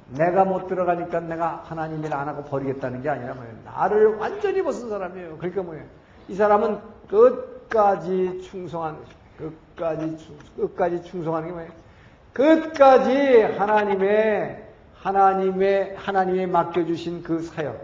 [0.10, 3.54] 내가 못 들어가니까 내가 하나님 일안 하고 버리겠다는 게 아니라 뭐예요?
[3.64, 5.38] 나를 완전히 벗은 사람이에요.
[5.38, 5.86] 그러니까 뭐예요?
[6.28, 8.98] 이 사람은 끝까지 충성한
[9.38, 10.18] 끝까지
[10.58, 11.72] 끝까지 충성하는 게 뭐예요?
[12.34, 14.66] 끝까지 하나님의
[15.02, 17.80] 하나님의 하나님의 맡겨주신 그 사역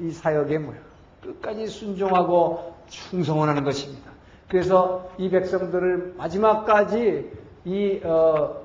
[0.00, 0.82] 이 사역에 뭐예요?
[1.22, 4.15] 끝까지 순종하고 충성을 하는 것입니다.
[4.48, 7.30] 그래서 이 백성들을 마지막까지
[7.64, 8.56] 이 어,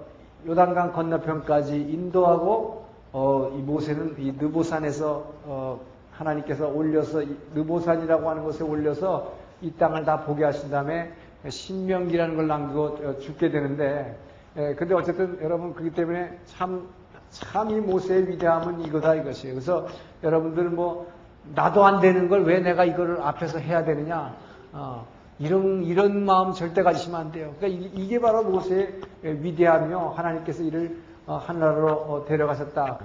[0.45, 5.79] 요단강 건너편까지 인도하고 어, 이 모세는 이 느보산에서 어,
[6.11, 7.23] 하나님께서 올려서
[7.55, 11.11] 느보산이라고 하는 곳에 올려서 이 땅을 다 보게 하신 다음에
[11.47, 14.17] 신명기라는 걸 남기고 어, 죽게 되는데
[14.57, 16.87] 예, 근데 어쨌든 여러분 그렇기 때문에 참
[17.31, 19.55] 참 이 모세의 위대함은 이거다 이것이에요.
[19.55, 19.87] 그래서
[20.21, 21.09] 여러분들은 뭐
[21.55, 24.35] 나도 안 되는 걸 왜 내가 이거를 앞에서 해야 되느냐?
[24.73, 25.05] 어,
[25.39, 27.53] 이런, 이런 마음 절대 가지시면 안 돼요.
[27.59, 32.99] 그러니까 이게 바로 모세의 위대하며 하나님께서 이를 어, 하나로 어, 데려가셨다.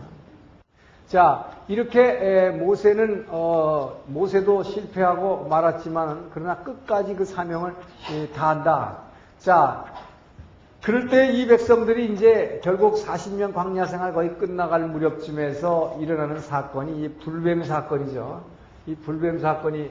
[1.07, 7.75] 자, 이렇게 모세는 어, 모세도 실패하고 말았지만 그러나 끝까지 그 사명을
[8.35, 8.99] 다한다.
[9.39, 9.85] 자,
[10.83, 17.09] 그럴 때 이 백성들이 이제 결국 40년 광야 생활 거의 끝나갈 무렵쯤에서 일어나는 사건이 이
[17.25, 18.45] 불뱀 사건이죠.
[18.87, 19.91] 이 불뱀 사건이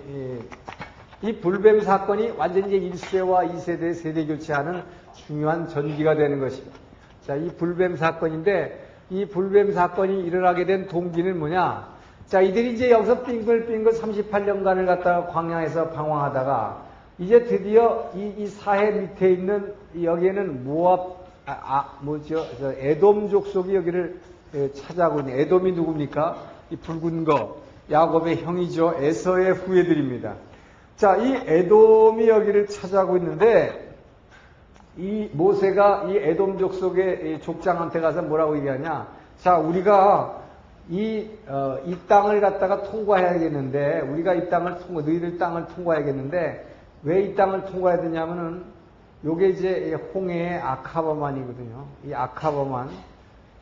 [1.22, 6.78] 이 불뱀 사건이 완전히 이제 1세와 2세대 세대 교체하는 중요한 전기가 되는 것입니다.
[7.26, 11.96] 자, 이 불뱀 사건인데 이 불뱀 사건이 일어나게 된 동기는 뭐냐?
[12.28, 16.86] 자, 이들이 이제 여기서 빙글빙글 38년간을 갖다가 광야에서 방황하다가
[17.20, 22.46] 이제 드디어 이, 이 사해 밑에 있는 여기에는 모압, 아, 아 뭐죠?
[22.62, 24.20] 에돔 족속이 여기를
[24.74, 26.38] 찾아오고 있는 에돔이 누굽니까?
[26.72, 27.64] 이 붉은 거.
[27.90, 28.96] 야곱의 형이죠.
[29.00, 30.36] 에서의 후예들입니다.
[30.96, 33.94] 자, 이 에돔이 여기를 찾아오고 있는데
[34.98, 39.08] 이 모세가 이 에돔 족 속의 족장한테 가서 뭐라고 얘기하냐?
[39.40, 40.42] 자, 우리가
[40.90, 46.68] 이, 어, 이 땅을 갖다가 통과해야겠는데, 우리가 이 땅을 통과, 너희들 땅을 통과해야겠는데,
[47.04, 48.64] 왜 이 땅을 통과해야 되냐면은,
[49.26, 51.86] 요게 이제 홍해의 아카바만이거든요.
[52.06, 52.90] 이 아카바만,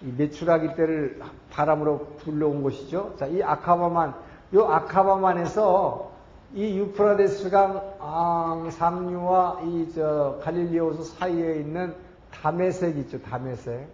[0.02, 3.15] 이 메추라기 때를 바람으로 불러온 곳이죠.
[3.17, 4.13] 자, 이 아카바만,
[4.56, 6.12] 요 아카바만에서
[6.54, 11.96] 이 유프라데스강 아, 상류와 이 저 갈릴리오스 사이에 있는
[12.32, 13.88] 다메색 있죠, 다메색.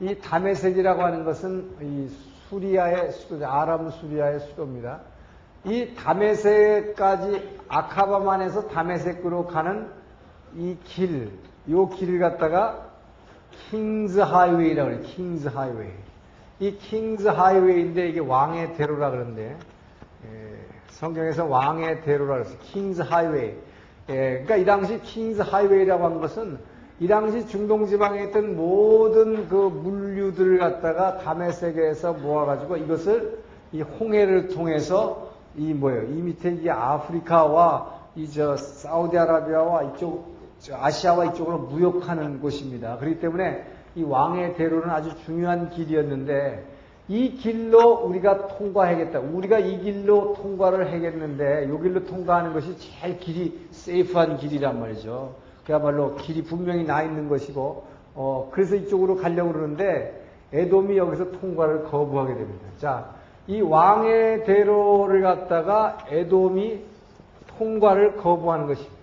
[0.00, 2.08] 이 다메색이라고 하는 것은 이
[2.48, 5.00] 수리아의 수도, 아람 수리아의 수도입니다.
[5.64, 9.88] 이 다메색까지 아카바만에서 다메색으로 가는
[10.56, 11.30] 이 길,
[11.68, 12.88] 요 길을 갖다가
[13.70, 15.02] King's Highway라고 그래요.
[15.02, 15.90] King's Highway.
[16.60, 19.56] 이 King's Highway인데 이게 왕의 대로라 그러는데
[21.00, 22.58] 성경에서 왕의 대로라 그랬어요.
[22.60, 23.54] King's Highway.
[24.10, 26.58] 예, 그러니까 이 당시 King's Highway라고 한 것은
[27.00, 33.38] 이 당시 중동 지방에 있던 모든 그 물류들을 갖다가 다메색에서 모아가지고 이것을
[33.72, 36.02] 이 홍해를 통해서 이 뭐예요?
[36.02, 40.34] 이 밑에 이게 아프리카와 이 저 사우디아라비아와 이쪽
[40.70, 42.98] 아시아와 이쪽으로 무역하는 곳입니다.
[42.98, 46.69] 그렇기 때문에 이 왕의 대로는 아주 중요한 길이었는데
[47.10, 49.18] 이 길로 우리가 통과하겠다.
[49.18, 55.34] 우리가 이 길로 통과를 하겠는데 이 길로 통과하는 것이 제일 길이 세이프한 길이란 말이죠.
[55.66, 62.34] 그야말로 길이 분명히 나 있는 것이고 어, 그래서 이쪽으로 가려고 그러는데 에돔이 여기서 통과를 거부하게
[62.34, 62.64] 됩니다.
[62.78, 63.10] 자,
[63.48, 66.84] 이 왕의 대로를 갖다가 에돔이
[67.58, 68.99] 통과를 거부하는 것입니다.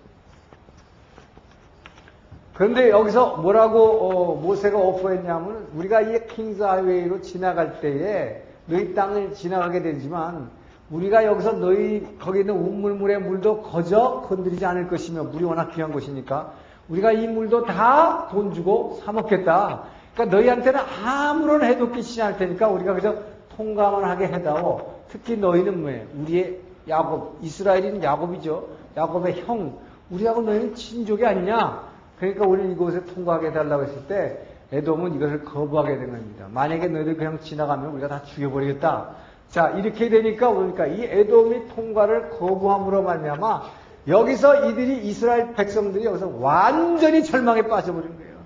[2.58, 9.80] 그런데 여기서 뭐라고 어, 모세가 오퍼했냐면 우리가 이 킹스 하이웨이로 지나갈 때에 너희 땅을 지나가게
[9.80, 10.50] 되지만
[10.90, 16.52] 우리가 여기서 너희 거기 있는 우물물의 물도 거저 건드리지 않을 것이며 물이 워낙 귀한 곳이니까
[16.88, 19.84] 우리가 이 물도 다 돈 주고 사 먹겠다.
[20.14, 23.14] 그러니까 너희한테는 아무런 해도 끼치지 않을 테니까 우리가 그저
[23.56, 24.94] 통감을 하게 해다오.
[25.08, 26.06] 특히 너희는 뭐예요?
[26.22, 28.66] 우리의 야곱, 이스라엘인 야곱이죠.
[28.96, 29.78] 야곱의 형.
[30.10, 31.97] 우리하고 너희는 친족이 아니냐?
[32.18, 34.38] 그러니까 우리는 이곳에 통과하게 해달라고 했을 때
[34.72, 36.46] 에돔은 이것을 거부하게 된 겁니다.
[36.52, 39.10] 만약에 너희들 그냥 지나가면 우리가 다 죽여버리겠다.
[39.48, 43.62] 자 이렇게 되니까 그러니까 이 에돔이 통과를 거부함으로 말미암아
[44.08, 48.36] 여기서 이들이 이스라엘 백성들이 여기서 완전히 절망에 빠져버린 거예요.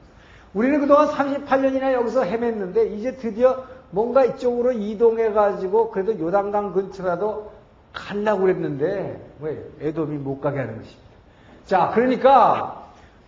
[0.55, 7.53] 우리는 그동안 38년이나 여기서 헤맸는데 이제 드디어 뭔가 이쪽으로 이동해 가지고 그래도 요단강 근처라도
[7.93, 11.03] 갈라고 그랬는데 왜 에돔이 못 가게 하는 것입니다.
[11.67, 12.82] 자 그러니까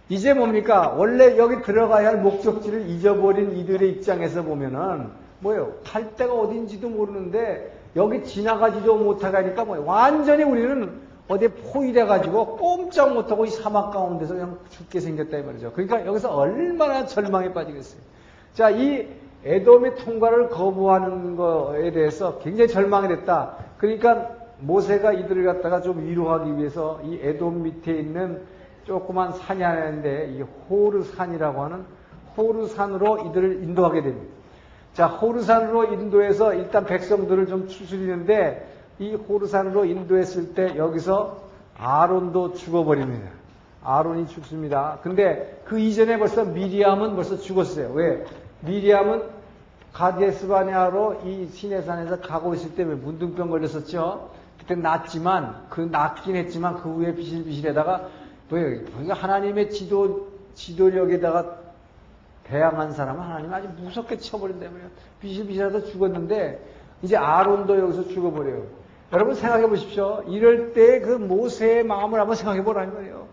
[0.09, 0.95] 이제 뭡니까?
[0.97, 5.09] 원래 여기 들어가야 할 목적지를 잊어버린 이들의 입장에서 보면은
[5.41, 5.73] 뭐예요?
[5.85, 13.47] 갈 데가 어딘지도 모르는데 여기 지나가지도 못하게 하니까 뭐 완전히 우리는 어디에 포위돼가지고 꼼짝 못하고
[13.47, 15.73] 이 사막 가운데서 그냥 죽게 생겼다 이 말이죠.
[15.73, 18.01] 그러니까 여기서 얼마나 절망에 빠지겠어요.
[18.53, 19.09] 자, 이
[19.45, 23.57] 에돔의 통과를 거부하는 거에 대해서 굉장히 절망이 됐다.
[23.79, 28.43] 그러니까 모세가 이들을 갖다가 좀 위로하기 위해서 이 에돔 밑에 있는
[28.85, 31.85] 조그만 산이 하나 있는데 이 호르산이라고 하는
[32.37, 34.35] 호르산으로 이들을 인도하게 됩니다.
[34.93, 41.43] 자, 호르산으로 인도해서 일단 백성들을 좀 추스리는데 이 호르산으로 인도했을 때 여기서
[41.79, 43.31] 아론도 죽어버립니다.
[43.83, 44.99] 아론이 죽습니다.
[45.03, 47.91] 근데 그 이전에 벌써 미리암은 벌써 죽었어요.
[47.93, 48.25] 왜?
[48.61, 49.23] 미리암은
[49.93, 54.31] 가데스바냐로 이 시내산에서 가고 있을 때 왜 문둥병 걸렸었죠?
[54.59, 58.09] 그때 낫지만 그 낫긴 했지만 그 후에 비실비실에다가
[58.51, 58.79] 왜?
[58.79, 61.57] 그러니까 하나님의 지도, 지도력에다가
[62.45, 64.89] 대항한 사람은 하나님 아주 무섭게 쳐버린다 말이에요.
[65.21, 66.63] 비실비실하다 죽었는데
[67.03, 68.63] 이제 아론도 여기서 죽어버려요.
[69.13, 70.23] 여러분 생각해 보십시오.
[70.29, 73.27] 이럴 때 그 모세의 마음을 한번 생각해 보라는 거예요.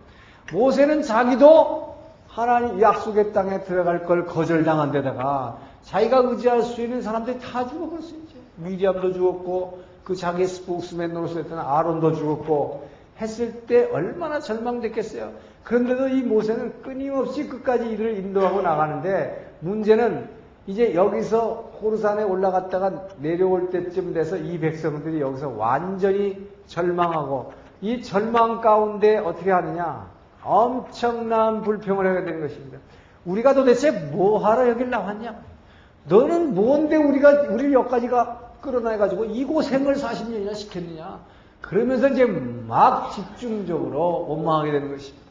[0.54, 1.96] 모세는 자기도
[2.28, 8.16] 하나님 약속의 땅에 들어갈 걸 거절당한 데다가 자기가 의지할 수 있는 사람들이 다 죽어버렸어요.
[8.16, 8.36] 이제.
[8.58, 12.88] 미리암도 죽었고 그 자기 스포크스맨 노릇을 했던 아론도 죽었고
[13.22, 15.32] 했을 때 얼마나 절망됐겠어요.
[15.64, 20.28] 그런데도 이 모세는 끊임없이 끝까지 이를 인도하고 나가는데 문제는
[20.68, 29.18] 이제 여기서 호르산에 올라갔다가 내려올 때쯤 돼서 이 백성들이 여기서 완전히 절망하고 이 절망 가운데
[29.18, 30.10] 어떻게 하느냐?
[30.44, 32.80] 엄청난 불평을 하게 되는 것입니다.
[33.26, 35.36] 우리가 도대체 뭐 하러 여길 나왔냐?
[36.08, 41.20] 너는 뭔데 우리가 우리를 여기까지가 끌어내가지고 이 고생을 40년이나 시켰느냐?
[41.62, 45.22] 그러면서 이제 막 집중적으로 원망하게 되는 것입니다.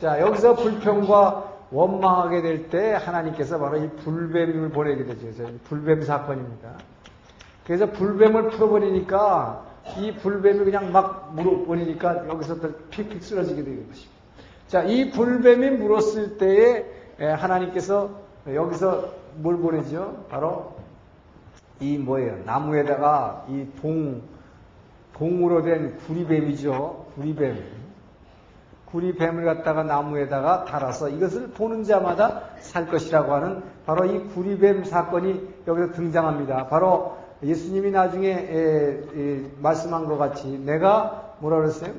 [0.00, 5.46] 자, 여기서 불평과 원망하게 될 때 하나님께서 바로 이 불뱀을 보내게 되죠.
[5.64, 6.70] 불뱀 사건입니다.
[7.64, 9.64] 그래서 불뱀을 풀어버리니까
[9.98, 14.12] 이 불뱀이 그냥 막 물어버리니까 여기서부터 픽픽 쓰러지게 되는 것입니다.
[14.68, 16.84] 자, 이 불뱀이 물었을 때에
[17.18, 18.10] 하나님께서
[18.52, 20.26] 여기서 뭘 보내죠?
[20.28, 20.74] 바로
[21.80, 22.38] 이 뭐예요?
[22.44, 24.22] 나무에다가 이 봉,
[25.22, 27.06] 봉으로 된 구리뱀이죠.
[27.14, 27.56] 구리뱀.
[28.86, 35.92] 구리뱀을 갖다가 나무에다가 달아서 이것을 보는 자마다 살 것이라고 하는 바로 이 구리뱀 사건이 여기서
[35.92, 36.66] 등장합니다.
[36.66, 41.92] 바로 예수님이 나중에 에, 에, 말씀한 것 같이 내가 뭐라 그랬어요?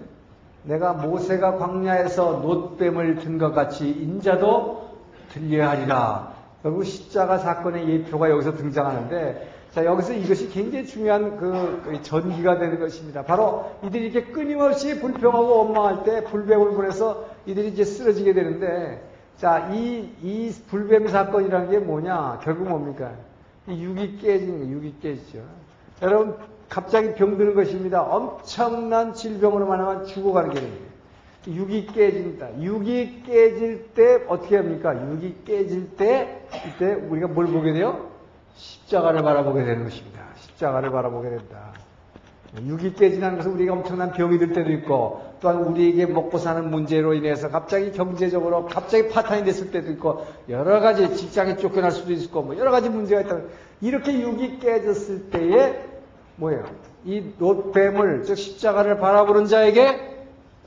[0.64, 4.84] 내가 모세가 광야에서 놋뱀을 든 것 같이 인자도
[5.32, 6.34] 들려야 하리라.
[6.62, 13.24] 결국 십자가 사건의 예표가 여기서 등장하는데 자, 여기서 이것이 굉장히 중요한 그 전기가 되는 것입니다.
[13.24, 19.02] 바로 이들이 이렇게 끊임없이 불평하고 원망할 때 불뱀을 보내서 이들이 이제 쓰러지게 되는데,
[19.38, 22.42] 자, 이, 이 불뱀 사건이라는 게 뭐냐?
[22.44, 23.14] 결국 뭡니까?
[23.68, 25.40] 이 육이 깨지는 거, 육이 깨지죠.
[26.04, 26.36] 여러분,
[26.70, 28.04] 갑자기 병드는 것입니다.
[28.04, 30.86] 엄청난 질병으로 만하면 죽어가는 게 됩니다.
[31.48, 32.62] 육이 깨진다.
[32.62, 34.96] 육이 깨질 때 어떻게 합니까?
[34.96, 38.12] 육이 깨질 때, 이때 우리가 뭘 보게 돼요?
[38.56, 40.22] 십자가를 바라보게 되는 것입니다.
[40.36, 41.74] 십자가를 바라보게 된다.
[42.62, 47.49] 육이 깨지는 것은 우리가 엄청난 병이 들 때도 있고 또한 우리에게 먹고 사는 문제로 인해서
[47.49, 52.70] 갑자기 경제적으로 갑자기 파탄이 됐을 때도 있고 여러 가지 직장에 쫓겨날 수도 있고 뭐 여러
[52.70, 53.39] 가지 문제가 있다.
[53.82, 55.84] 이렇게 육이 깨졌을 때에
[56.36, 56.64] 뭐예요?
[57.06, 60.14] 이 놋뱀을 즉 십자가를 바라보는 자에게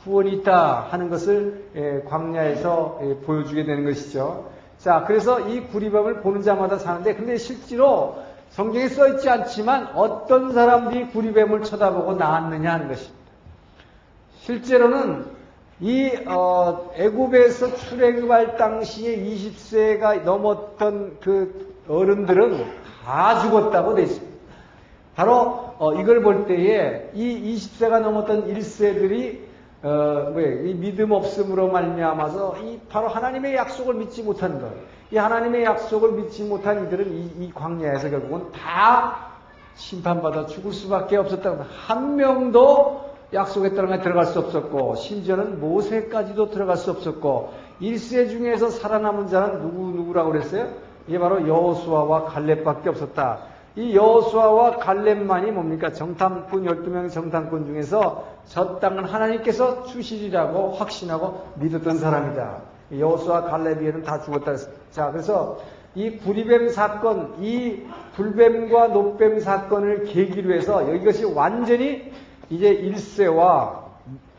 [0.03, 4.56] 구원이 있다 하는 것을 광야에서 보여주게 되는 것이죠.
[4.87, 8.19] 자, 그래서 이 구리뱀을 보는 자마다 사는데, 근데 실제로
[8.51, 13.17] 성경에 써 있지 않지만 어떤 사람들이 구리뱀을 쳐다보고 나왔느냐 하는 것입니다.
[14.43, 15.25] 실제로는
[15.81, 22.65] 이 어, 애굽에서 출애굽할 당시에 20세가 넘었던 그 어른들은
[23.05, 24.37] 다 죽었다고 돼 있습니다.
[25.17, 29.46] 바로 어, 이걸 볼 때에 이 20세가 넘었던 1세들이
[29.87, 34.69] 어, 뭐이 믿음 없음으로 말미암아서 이 바로 하나님의 약속을 믿지 못한 것,
[35.13, 39.29] 이 하나님의 약속을 믿지 못한 이들은 이, 이 광야에서 결국은 다
[39.77, 46.91] 심판받아 죽을 수밖에 없었다고 한 명도 약속의 땅에 들어갈 수 없었고 심지어는 모세까지도 들어갈 수
[46.91, 50.69] 없었고 일세 중에서 살아남은 자는 누구 누구라고 그랬어요?
[51.07, 53.39] 이게 바로 여호수아와 갈렙밖에 없었다.
[53.77, 55.93] 이 여호수아와 갈렙만이 뭡니까?
[55.93, 62.63] 정탐꾼 12명 정탐꾼 중에서 저 땅은 하나님께서 주시리라고 확신하고 믿었던 사람이다.
[62.99, 64.57] 여호수아 갈렙이에는 다 죽었다.
[64.91, 65.59] 자, 그래서
[65.95, 67.83] 이 구리뱀 사건, 이
[68.15, 72.13] 불뱀과 노뱀 사건을 계기로 해서 이것이 완전히
[72.49, 73.85] 이제 일세와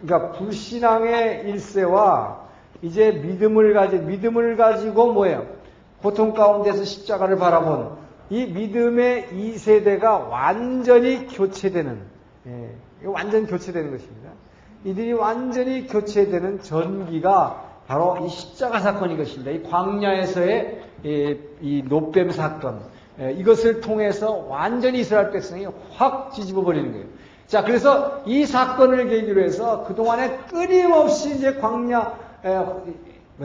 [0.01, 2.47] 그러니까 불신앙의 일세와
[2.81, 5.45] 이제 믿음을 가지 믿음을 가지고 뭐예요?
[6.01, 12.01] 고통 가운데서 십자가를 바라본 이 믿음의 이 세대가 완전히 교체되는,
[12.47, 12.69] 예,
[13.05, 14.32] 완전 교체되는 것입니다.
[14.84, 19.51] 이들이 완전히 교체되는 전기가 바로 이 십자가 사건인 것입니다.
[19.51, 22.82] 이 광야에서의 이, 이 노뱀 사건,
[23.19, 27.05] 예, 이것을 통해서 완전히 이스라엘 백성이 확 뒤집어 버리는 거예요.
[27.47, 32.86] 자, 그래서 이 사건을 계기로 해서 그동안에 끊임없이 이제 광야, 예, 뭐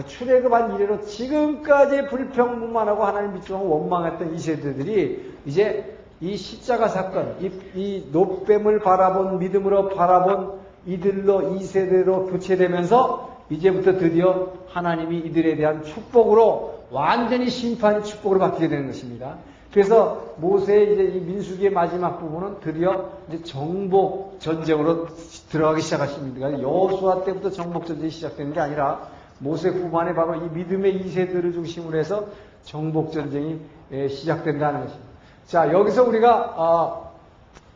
[0.00, 8.08] 출애굽한 이래로 지금까지 불평문만하고 하나님 믿지만 원망했던 이 세대들이 이제 이 십자가 사건, 이, 이
[8.12, 17.50] 노뱀을 바라본 믿음으로 바라본 이들로 이 세대로 교체되면서 이제부터 드디어 하나님이 이들에 대한 축복으로 완전히
[17.50, 19.36] 심판 축복으로 바뀌게 되는 것입니다.
[19.72, 25.08] 그래서 모세의 이제 이 민수기의 마지막 부분은 드디어 이제 정복 전쟁으로
[25.50, 26.60] 들어가기 시작하십니다.
[26.62, 29.08] 여호수아 때부터 정복 전쟁이 시작되는 게 아니라
[29.42, 32.26] 모세 후반에 바로 이 믿음의 이세들을 중심으로 해서
[32.62, 35.10] 정복 전쟁이 시작된다는 것입니다.
[35.46, 37.12] 자 여기서 우리가 어,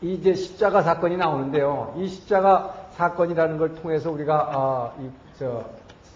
[0.00, 1.94] 이제 십자가 사건이 나오는데요.
[1.96, 5.64] 이 십자가 사건이라는 걸 통해서 우리가 어, 이, 저,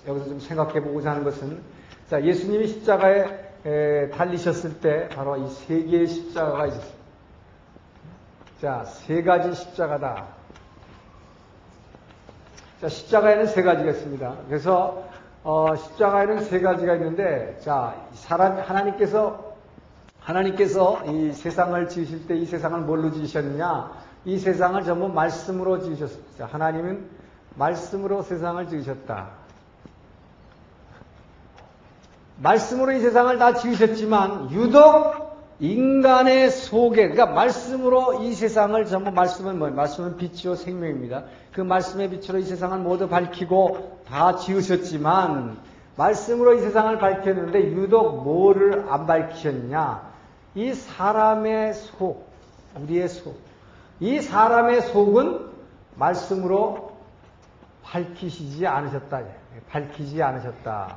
[0.07, 1.61] 여기서 좀 생각해 보고자 하는 것은
[2.09, 3.27] 자, 예수님이 십자가에
[3.67, 7.01] 에, 달리셨을 때 바로 이 세 개의 십자가가 있었습니다.
[8.61, 10.27] 자, 세 가지 십자가다.
[12.81, 14.37] 자, 십자가에는 세 가지가 있습니다.
[14.49, 15.05] 그래서
[15.43, 19.51] 어, 십자가에는 세 가지가 있는데, 자, 사람 하나님께서
[20.21, 23.91] 하나님께서 이 세상을 지으실 때 이 세상을 뭘로 지으셨느냐?
[24.27, 26.47] 이 세상을 전부 말씀으로 지으셨습니다.
[26.47, 27.09] 하나님은
[27.57, 29.29] 말씀으로 세상을 지으셨다.
[32.37, 35.30] 말씀으로 이 세상을 다 지으셨지만 유독
[35.61, 39.77] 인간의 속에 그러니까 말씀으로 이 세상을 전부 말씀은 뭐예요?
[39.77, 41.25] 말씀은 빛이요 생명입니다.
[41.53, 45.59] 그 말씀의 빛으로 이 세상을 모두 밝히고 다 지으셨지만
[45.97, 50.11] 말씀으로 이 세상을 밝혔는데 유독 뭐를 안 밝히셨냐?
[50.55, 52.27] 이 사람의 속,
[52.81, 53.39] 우리의 속.
[54.01, 55.51] 이 사람의 속은
[55.97, 56.97] 말씀으로
[57.85, 59.23] 밝히시지 않으셨다.
[59.69, 60.97] 밝히지 않으셨다.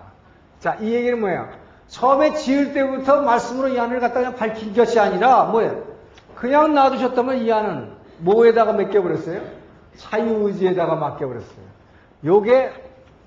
[0.61, 1.62] 자, 이 얘기는 뭐예요?
[1.94, 5.84] 처음에 지을 때부터 말씀으로 이 안을 갖다 그냥 밝힌 것이 아니라 뭐예요?
[6.34, 9.41] 그냥 놔두셨다면 이 안은 뭐에다가 맡겨버렸어요?
[9.98, 11.66] 자유의지에다가 맡겨버렸어요.
[12.26, 12.72] 요게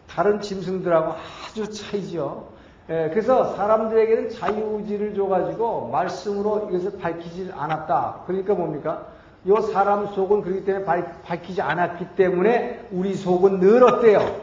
[0.08, 1.14] 다른 짐승들하고
[1.46, 2.48] 아주 차이죠.
[2.90, 8.22] 예, 그래서 사람들에게는 자유의지를 줘가지고 말씀으로 이것을 밝히지 않았다.
[8.26, 9.06] 그러니까 뭡니까?
[9.46, 10.84] 요 사람 속은 그렇기 때문에
[11.22, 14.40] 밝히지 않았기 때문에 우리 속은 늘 어때요?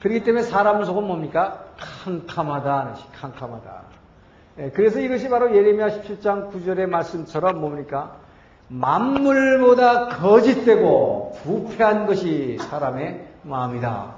[0.00, 1.67] 그렇기 때문에 사람 속은 뭡니까?
[1.78, 2.96] 캄캄하다.
[3.20, 3.82] 캄캄하다.
[4.58, 8.16] 예, 그래서 이것이 바로 예레미야 17장 9절의 말씀처럼 뭡니까?
[8.68, 14.14] 만물보다 거짓되고 부패한 것이 사람의 마음이다.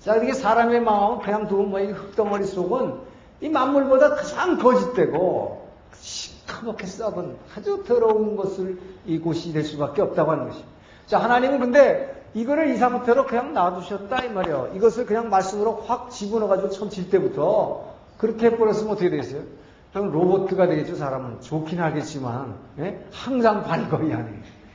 [0.00, 2.94] 자, 이게 사람의 마음은 그냥 두고 뭐, 이 흙덩어리 속은
[3.40, 5.68] 이 만물보다 가장 거짓되고
[6.00, 10.70] 시커멓게 썩은 아주 더러운 것을 이곳이 될 수밖에 없다고 하는 것입니다.
[11.06, 14.72] 자, 하나님은 근데 이거를 이 상태로 그냥 놔두셨다 이 말이에요.
[14.74, 19.42] 이것을 그냥 말씀으로 확 집어넣어가지고 처음 질 때부터 그렇게 해버렸으면 어떻게 되겠어요?
[19.92, 21.40] 그럼 로봇가 되겠죠, 사람은.
[21.40, 23.06] 좋긴 하겠지만, 예?
[23.12, 24.28] 항상 밝어, 이 안에.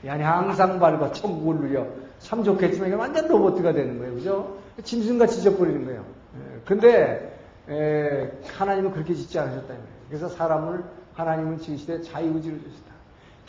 [0.05, 1.85] 이 안에 항상 밝어, 천국을 누려.
[2.19, 4.57] 참 좋겠지만, 이게 완전 로봇가 되는 거예요, 그죠?
[4.81, 6.05] 짐승같이 져버리는 거예요.
[6.35, 6.61] 예.
[6.63, 7.37] 근데,
[7.67, 9.99] 에, 하나님은 그렇게 짓지 않으셨다, 이 말이에요.
[10.07, 10.85] 그래서 사람을,
[11.15, 12.88] 하나님은 지으시되 자유의지를 주셨다.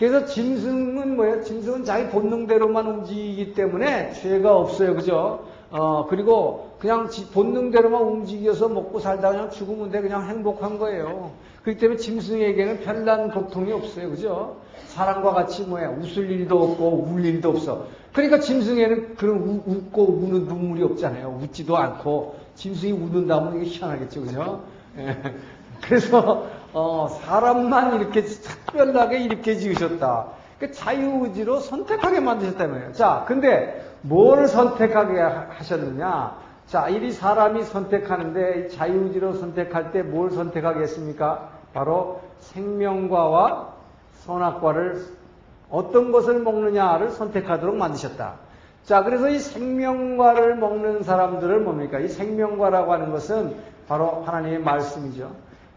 [0.00, 1.42] 그래서 짐승은 뭐예요?
[1.42, 4.94] 짐승은 자기 본능대로만 움직이기 때문에 죄가 없어요.
[4.94, 5.44] 그죠?
[5.70, 10.00] 어, 그리고 그냥 본능대로만 움직여서 먹고 살다 그냥 죽으면 돼.
[10.00, 11.32] 그냥 행복한 거예요.
[11.62, 14.08] 그렇기 때문에 짐승에게는 별난 고통이 없어요.
[14.08, 14.56] 그죠?
[14.86, 15.90] 사람과 같이 뭐야?
[15.90, 17.86] 웃을 일도 없고 울 일도 없어.
[18.14, 21.40] 그러니까 짐승에는 그런 우, 웃고 우는 눈물이 없잖아요.
[21.42, 24.22] 웃지도 않고 짐승이 우는다면 이게 희한하겠죠.
[24.22, 24.62] 그죠?
[24.96, 25.14] 예.
[25.84, 30.26] 그래서 어, 사람만 이렇게 특별하게 이렇게 지으셨다.
[30.58, 32.92] 그 자유의지로 선택하게 만드셨다며요.
[32.92, 36.36] 자, 근데 뭘 선택하게 하셨느냐?
[36.66, 41.48] 자, 이 사람이 선택하는데 자유의지로 선택할 때 뭘 선택하겠습니까?
[41.72, 43.68] 바로 생명과와
[44.24, 45.04] 선악과를
[45.70, 48.34] 어떤 것을 먹느냐를 선택하도록 만드셨다.
[48.84, 51.98] 자, 그래서 이 생명과를 먹는 사람들을 뭡니까?
[51.98, 53.56] 이 생명과라고 하는 것은
[53.88, 55.30] 바로 하나님의 말씀이죠.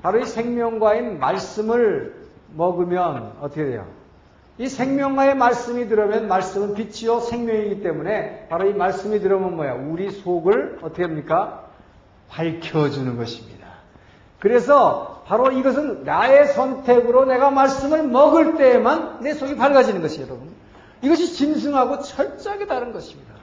[0.03, 2.13] 바로 이 생명과인 말씀을
[2.55, 3.87] 먹으면 어떻게 돼요?
[4.57, 9.73] 이 생명과의 말씀이 들어오면 말씀은 빛이요 생명이기 때문에 바로 이 말씀이 들어오면 뭐야?
[9.73, 11.69] 우리 속을 어떻게 합니까?
[12.29, 13.67] 밝혀주는 것입니다.
[14.39, 20.49] 그래서 바로 이것은 나의 선택으로 내가 말씀을 먹을 때에만 내 속이 밝아지는 것이에요, 여러분.
[21.01, 23.33] 이것이 짐승하고 철저하게 다른 것입니다.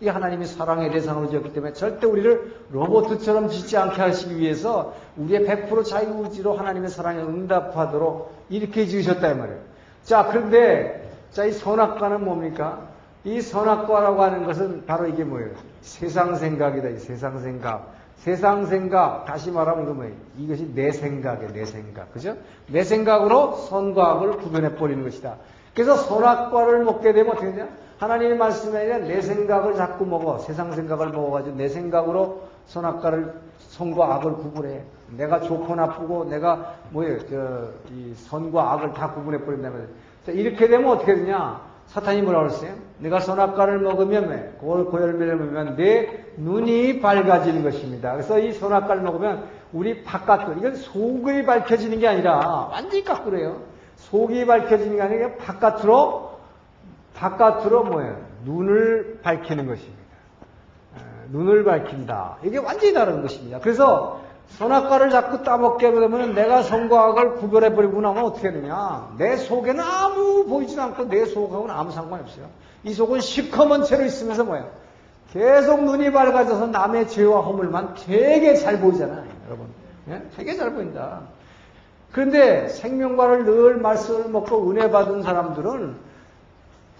[0.00, 5.84] 이 하나님이 사랑의 대상으로 지었기 때문에 절대 우리를 로봇처럼 짓지 않게 하시기 위해서 우리의 100%
[5.84, 9.60] 자유의지로 하나님의 사랑에 응답하도록 이렇게 지으셨다 이 말이에요.
[10.02, 12.88] 자, 그런데 자, 이 선악과는 뭡니까?
[13.24, 15.50] 이 선악과라고 하는 것은 바로 이게 뭐예요?
[15.82, 16.88] 세상 생각이다.
[16.88, 17.94] 이 세상 생각.
[18.16, 20.14] 세상 생각, 다시 말하면 이거 뭐예요?
[20.38, 22.12] 이것이 내 생각이에요, 내 생각.
[22.12, 22.36] 그죠?
[22.68, 25.36] 내 생각으로 선과 악을 구분해버리는 것이다.
[25.74, 27.68] 그래서 선악과를 먹게 되면 어떻게 되냐?
[28.00, 30.38] 하나님의 말씀에 아니라 내 생각을 자꾸 먹어.
[30.38, 34.84] 세상 생각을 먹어가지고 내 생각으로 선악과를, 선과 악을 구분해.
[35.18, 37.18] 내가 좋고 나쁘고 내가 뭐예요?
[37.28, 39.88] 저, 이 선과 악을 다 구분해버린다면.
[40.24, 41.60] 자, 이렇게 되면 어떻게 되냐?
[41.88, 42.72] 사탄이 뭐라고 그랬어요?
[43.00, 48.12] 내가 선악과를 먹으면, 그걸 고열매를 먹으면 내 눈이 밝아지는 것입니다.
[48.12, 49.44] 그래서 이 선악과를 먹으면
[49.74, 53.58] 우리 바깥으로, 이건 속이 밝혀지는 게 아니라 완전히 거꾸로예요.
[53.96, 56.29] 속이 밝혀지는 게 아니라 바깥으로
[57.20, 58.16] 바깥으로 뭐예요?
[58.44, 60.00] 눈을 밝히는 것입니다.
[61.28, 62.38] 눈을 밝힌다.
[62.42, 63.60] 이게 완전히 다른 것입니다.
[63.60, 69.14] 그래서 선악과를 자꾸 따먹게 되면 내가 선과악을 구별해버리고 나면 어떻게 되냐.
[69.18, 72.46] 내 속에는 아무 보이지 않고 내 속하고는 아무 상관이 없어요.
[72.82, 74.70] 이 속은 시커먼 채로 있으면서 뭐예요?
[75.32, 79.24] 계속 눈이 밝아져서 남의 죄와 허물만 되게 잘 보이잖아요.
[79.46, 79.66] 여러분.
[80.08, 80.22] 예?
[80.36, 81.20] 되게 잘 보인다.
[82.10, 86.09] 그런데 생명과를 늘 말씀을 먹고 은혜 받은 사람들은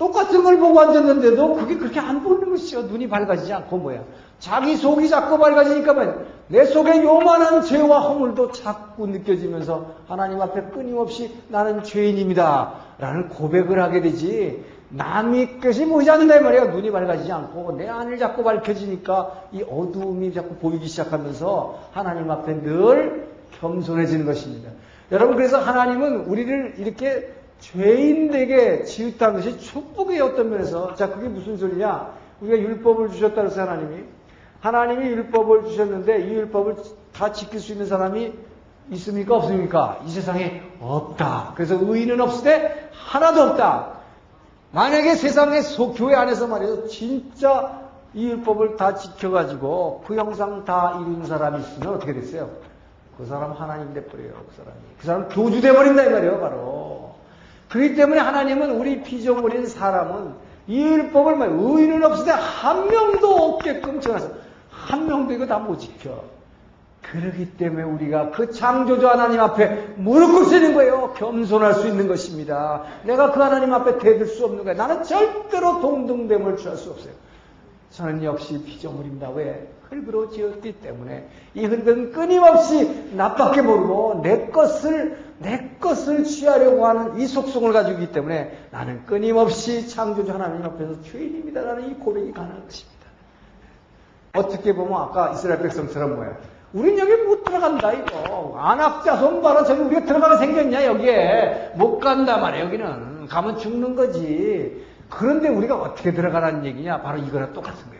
[0.00, 2.84] 똑같은 걸 보고 앉았는데도 그게 그렇게 안 보이는 것이죠.
[2.84, 4.02] 눈이 밝아지지 않고 뭐야.
[4.38, 6.14] 자기 속이 자꾸 밝아지니까
[6.48, 12.72] 내 속에 요만한 죄와 허물도 자꾸 느껴지면서 하나님 앞에 끊임없이 나는 죄인입니다.
[12.98, 14.64] 라는 고백을 하게 되지.
[14.88, 16.64] 남이 것이 보이지 않는다 말이야.
[16.72, 23.28] 눈이 밝아지지 않고 내 안을 자꾸 밝혀지니까 이 어두움이 자꾸 보이기 시작하면서 하나님 앞에 늘
[23.60, 24.70] 겸손해지는 것입니다.
[25.12, 32.12] 여러분 그래서 하나님은 우리를 이렇게 죄인되게 지읒한 것이 축복의 어떤 면에서 자 그게 무슨 소리냐?
[32.40, 34.04] 우리가 율법을 주셨다 그래서 하나님이
[34.60, 36.76] 하나님이 율법을 주셨는데 이 율법을
[37.12, 38.32] 다 지킬 수 있는 사람이
[38.92, 40.00] 있습니까 없습니까?
[40.04, 41.52] 이 세상에 없다.
[41.54, 44.00] 그래서 의인은 때 하나도 없다.
[44.72, 47.80] 만약에 세상에 속 교회 안에서 말이죠 진짜
[48.14, 52.50] 이 율법을 다 지켜가지고 그 형상 다 이룬 사람이 있으면 어떻게 됐어요?
[53.16, 54.32] 그 사람 하나님 돼버려요.
[54.32, 54.76] 그 사람이.
[54.98, 56.40] 그 사람 교주 돼버린다 이 말이에요.
[56.40, 57.09] 바로.
[57.70, 60.34] 그렇기 때문에 하나님은 우리 피조물인 사람은
[60.66, 64.30] 이 율법을 말 의인은 때한 명도 없게끔 정하서
[64.70, 66.22] 한 명도 이거 다 못 지켜.
[67.02, 71.14] 그러기 때문에 우리가 그 창조주 하나님 앞에 무릎 꿇는 거예요.
[71.16, 72.82] 겸손할 수 있는 것입니다.
[73.04, 74.76] 내가 그 하나님 앞에 대들 수 없는 거예요.
[74.76, 77.12] 나는 절대로 동등됨을 취할 수 없어요.
[77.90, 79.30] 저는 역시 피조물입니다.
[79.30, 79.66] 왜?
[79.90, 87.26] 흙으로 지었기 때문에 이 흙은 끊임없이 나밖에 모르고 내 것을 내 것을 취하려고 하는 이
[87.26, 93.00] 속성을 가지고 있기 때문에 나는 끊임없이 창조주 하나님 앞에서 죄인입니다라는 이 고백이 가능한 것입니다.
[94.34, 96.36] 어떻게 보면 아까 이스라엘 백성처럼 뭐야?
[96.72, 102.64] 우린 여기 못 들어간다 이거 안악자손 봐라 저기 우리가 들어가게 생겼냐 여기에 못 간다 말이야
[102.66, 107.99] 여기는 가면 죽는 거지 그런데 우리가 어떻게 들어가라는 얘기냐 바로 이거랑 똑같은 거예요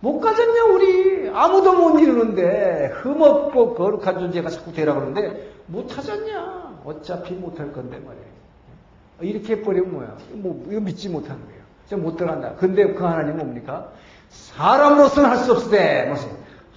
[0.00, 1.30] 못 가졌냐 우리.
[1.32, 2.90] 아무도 못 이루는데.
[2.94, 6.80] 흠없고 거룩한 존재가 자꾸 되라 그러는데 못 하졌냐.
[6.84, 8.22] 어차피 못 할 건데 말이야.
[9.20, 10.16] 이렇게 해버리면 뭐야?
[10.32, 11.60] 뭐 이거 믿지 못하는 거예요.
[12.02, 12.54] 못 들어간다.
[12.58, 13.88] 근데 그 하나님 뭡니까?
[14.30, 16.28] 사람으로서는 할수때 무슨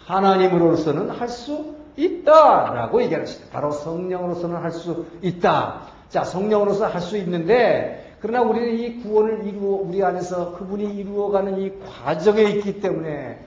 [0.05, 3.53] 하나님으로서는 할 수 있다라고 얘기하는 것입니다.
[3.53, 5.82] 바로 성령으로서는 할 수 있다.
[6.09, 11.74] 자, 성령으로서 할 수 있는데 그러나 우리는 이 구원을 이루어 우리 안에서 그분이 이루어가는 이
[11.86, 13.38] 과정에 있기 때문에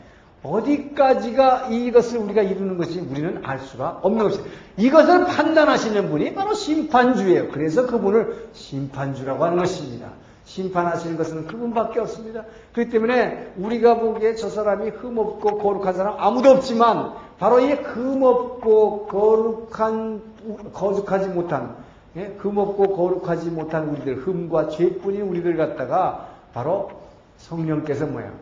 [0.43, 4.55] 어디까지가 이것을 우리가 이루는 것이 우리는 알 수가 없는 것입니다.
[4.77, 7.49] 이것을 판단하시는 분이 바로 심판주예요.
[7.53, 10.11] 그래서 그분을 심판주라고 하는 것입니다.
[10.45, 12.45] 심판하시는 것은 그분밖에 없습니다.
[12.75, 20.21] 그렇기 때문에 우리가 보기에 저 사람이 흠없고 거룩한 사람 아무도 없지만 바로 이 흠없고 거룩한
[20.75, 21.86] 거룩하지 못한
[22.17, 22.35] 예?
[22.39, 26.91] 흠없고 거룩하지 못한 우리들 흠과 죄뿐인 우리들 갖다가 바로
[27.37, 28.33] 성령께서 뭐야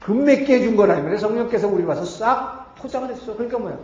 [0.00, 3.34] 금맥게 해준 거라 면 성령께서 우리 와서 싹 포장을 했어.
[3.34, 3.78] 그러니까 뭐야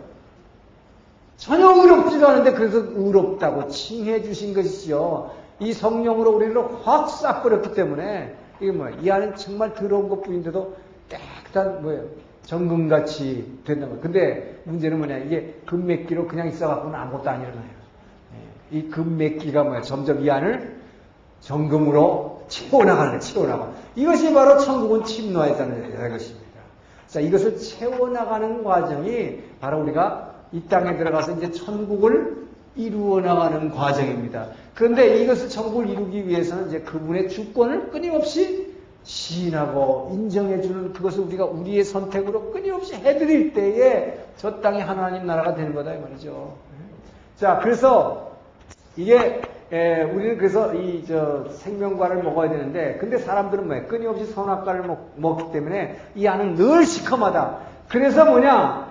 [1.37, 5.33] 전혀 의롭지도 않은데 그래서 의롭다고 칭해 주신 것이죠.
[5.59, 8.97] 이 성령으로 우리를 확 싹 버렸기 때문에 이게 뭐야?
[9.01, 10.75] 이 안은 정말 더러운 것 뿐인데도
[11.07, 12.03] 깨끗한 뭐예요?
[12.43, 14.01] 정금같이 된다는 거예요.
[14.01, 15.17] 근데 문제는 뭐냐?
[15.19, 17.78] 이게 금맥기로 그냥 있어갖고는 아무것도 안 일어나요.
[18.73, 18.77] 예.
[18.77, 19.81] 이 금맥기가 뭐야?
[19.81, 20.79] 점점 이 안을
[21.41, 23.71] 정금으로 채워나가는 채워나가.
[23.95, 26.49] 이것이 바로 천국은 침노했다는 것입니다.
[27.07, 34.47] 자, 이것을 채워나가는 과정이 바로 우리가 이 땅에 들어가서 이제 천국을 이루어 나가는 과정입니다.
[34.73, 38.69] 그런데 이것을 천국을 이루기 위해서는 이제 그분의 주권을 끊임없이
[39.03, 45.93] 시인하고 인정해주는 그것을 우리가 우리의 선택으로 끊임없이 해드릴 때에 저 땅이 하나님 나라가 되는 거다
[45.95, 46.55] 이 말이죠.
[47.37, 48.28] 자, 그래서
[48.97, 55.13] 이게 에, 우리는 그래서 이 저 생명과를 먹어야 되는데 근데 사람들은 뭐야 끊임없이 선악과를 먹,
[55.15, 57.59] 먹기 때문에 이 안은 늘 시커마다.
[57.87, 58.89] 그래서 뭐냐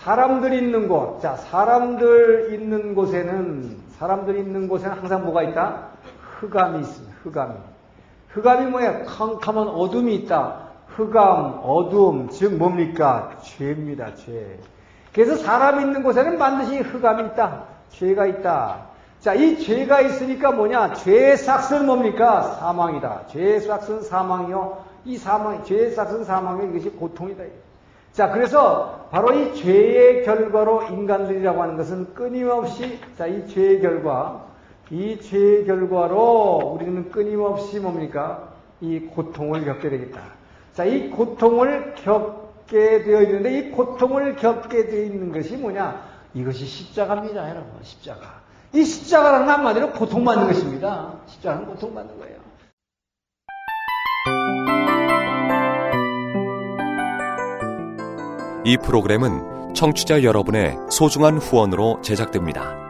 [0.00, 5.88] 사람들 있는 곳, 자, 사람들 있는 곳에는, 사람들 있는 곳에는 항상 뭐가 있다?
[6.38, 7.16] 흑암이 있습니다.
[7.22, 7.54] 흑암이.
[8.28, 9.04] 흑암이 뭐야?
[9.04, 10.68] 캄캄한 어둠이 있다.
[10.86, 13.36] 흑암, 어둠, 즉 뭡니까?
[13.42, 14.58] 죄입니다, 죄.
[15.12, 17.64] 그래서 사람 있는 곳에는 반드시 흑암이 있다.
[17.90, 18.89] 죄가 있다.
[19.20, 20.94] 자, 이 죄가 있으니까 뭐냐?
[20.94, 22.56] 죄의 싹은 뭡니까?
[22.58, 23.26] 사망이다.
[23.26, 24.78] 죄의 싹은 사망이요.
[25.04, 26.70] 이 사망, 죄의 싹은 사망이요.
[26.70, 27.44] 이것이 고통이다.
[28.12, 34.46] 자, 그래서 바로 이 죄의 결과로 인간들이라고 하는 것은 끊임없이, 자, 이 죄의 결과,
[34.90, 38.48] 이 죄의 결과로 우리는 끊임없이 뭡니까?
[38.80, 40.20] 이 고통을 겪게 되겠다.
[40.72, 46.08] 자, 이 고통을 겪게 되어 있는데 이 고통을 겪게 되어 있는 것이 뭐냐?
[46.32, 47.70] 이것이 십자가입니다, 여러분.
[47.82, 48.40] 십자가.
[48.72, 51.14] 이 십자가라는 한마디로 고통받는 것입니다.
[51.26, 52.40] 십자가는 고통받는 거예요.
[58.64, 62.89] 이 프로그램은 청취자 여러분의 소중한 후원으로 제작됩니다.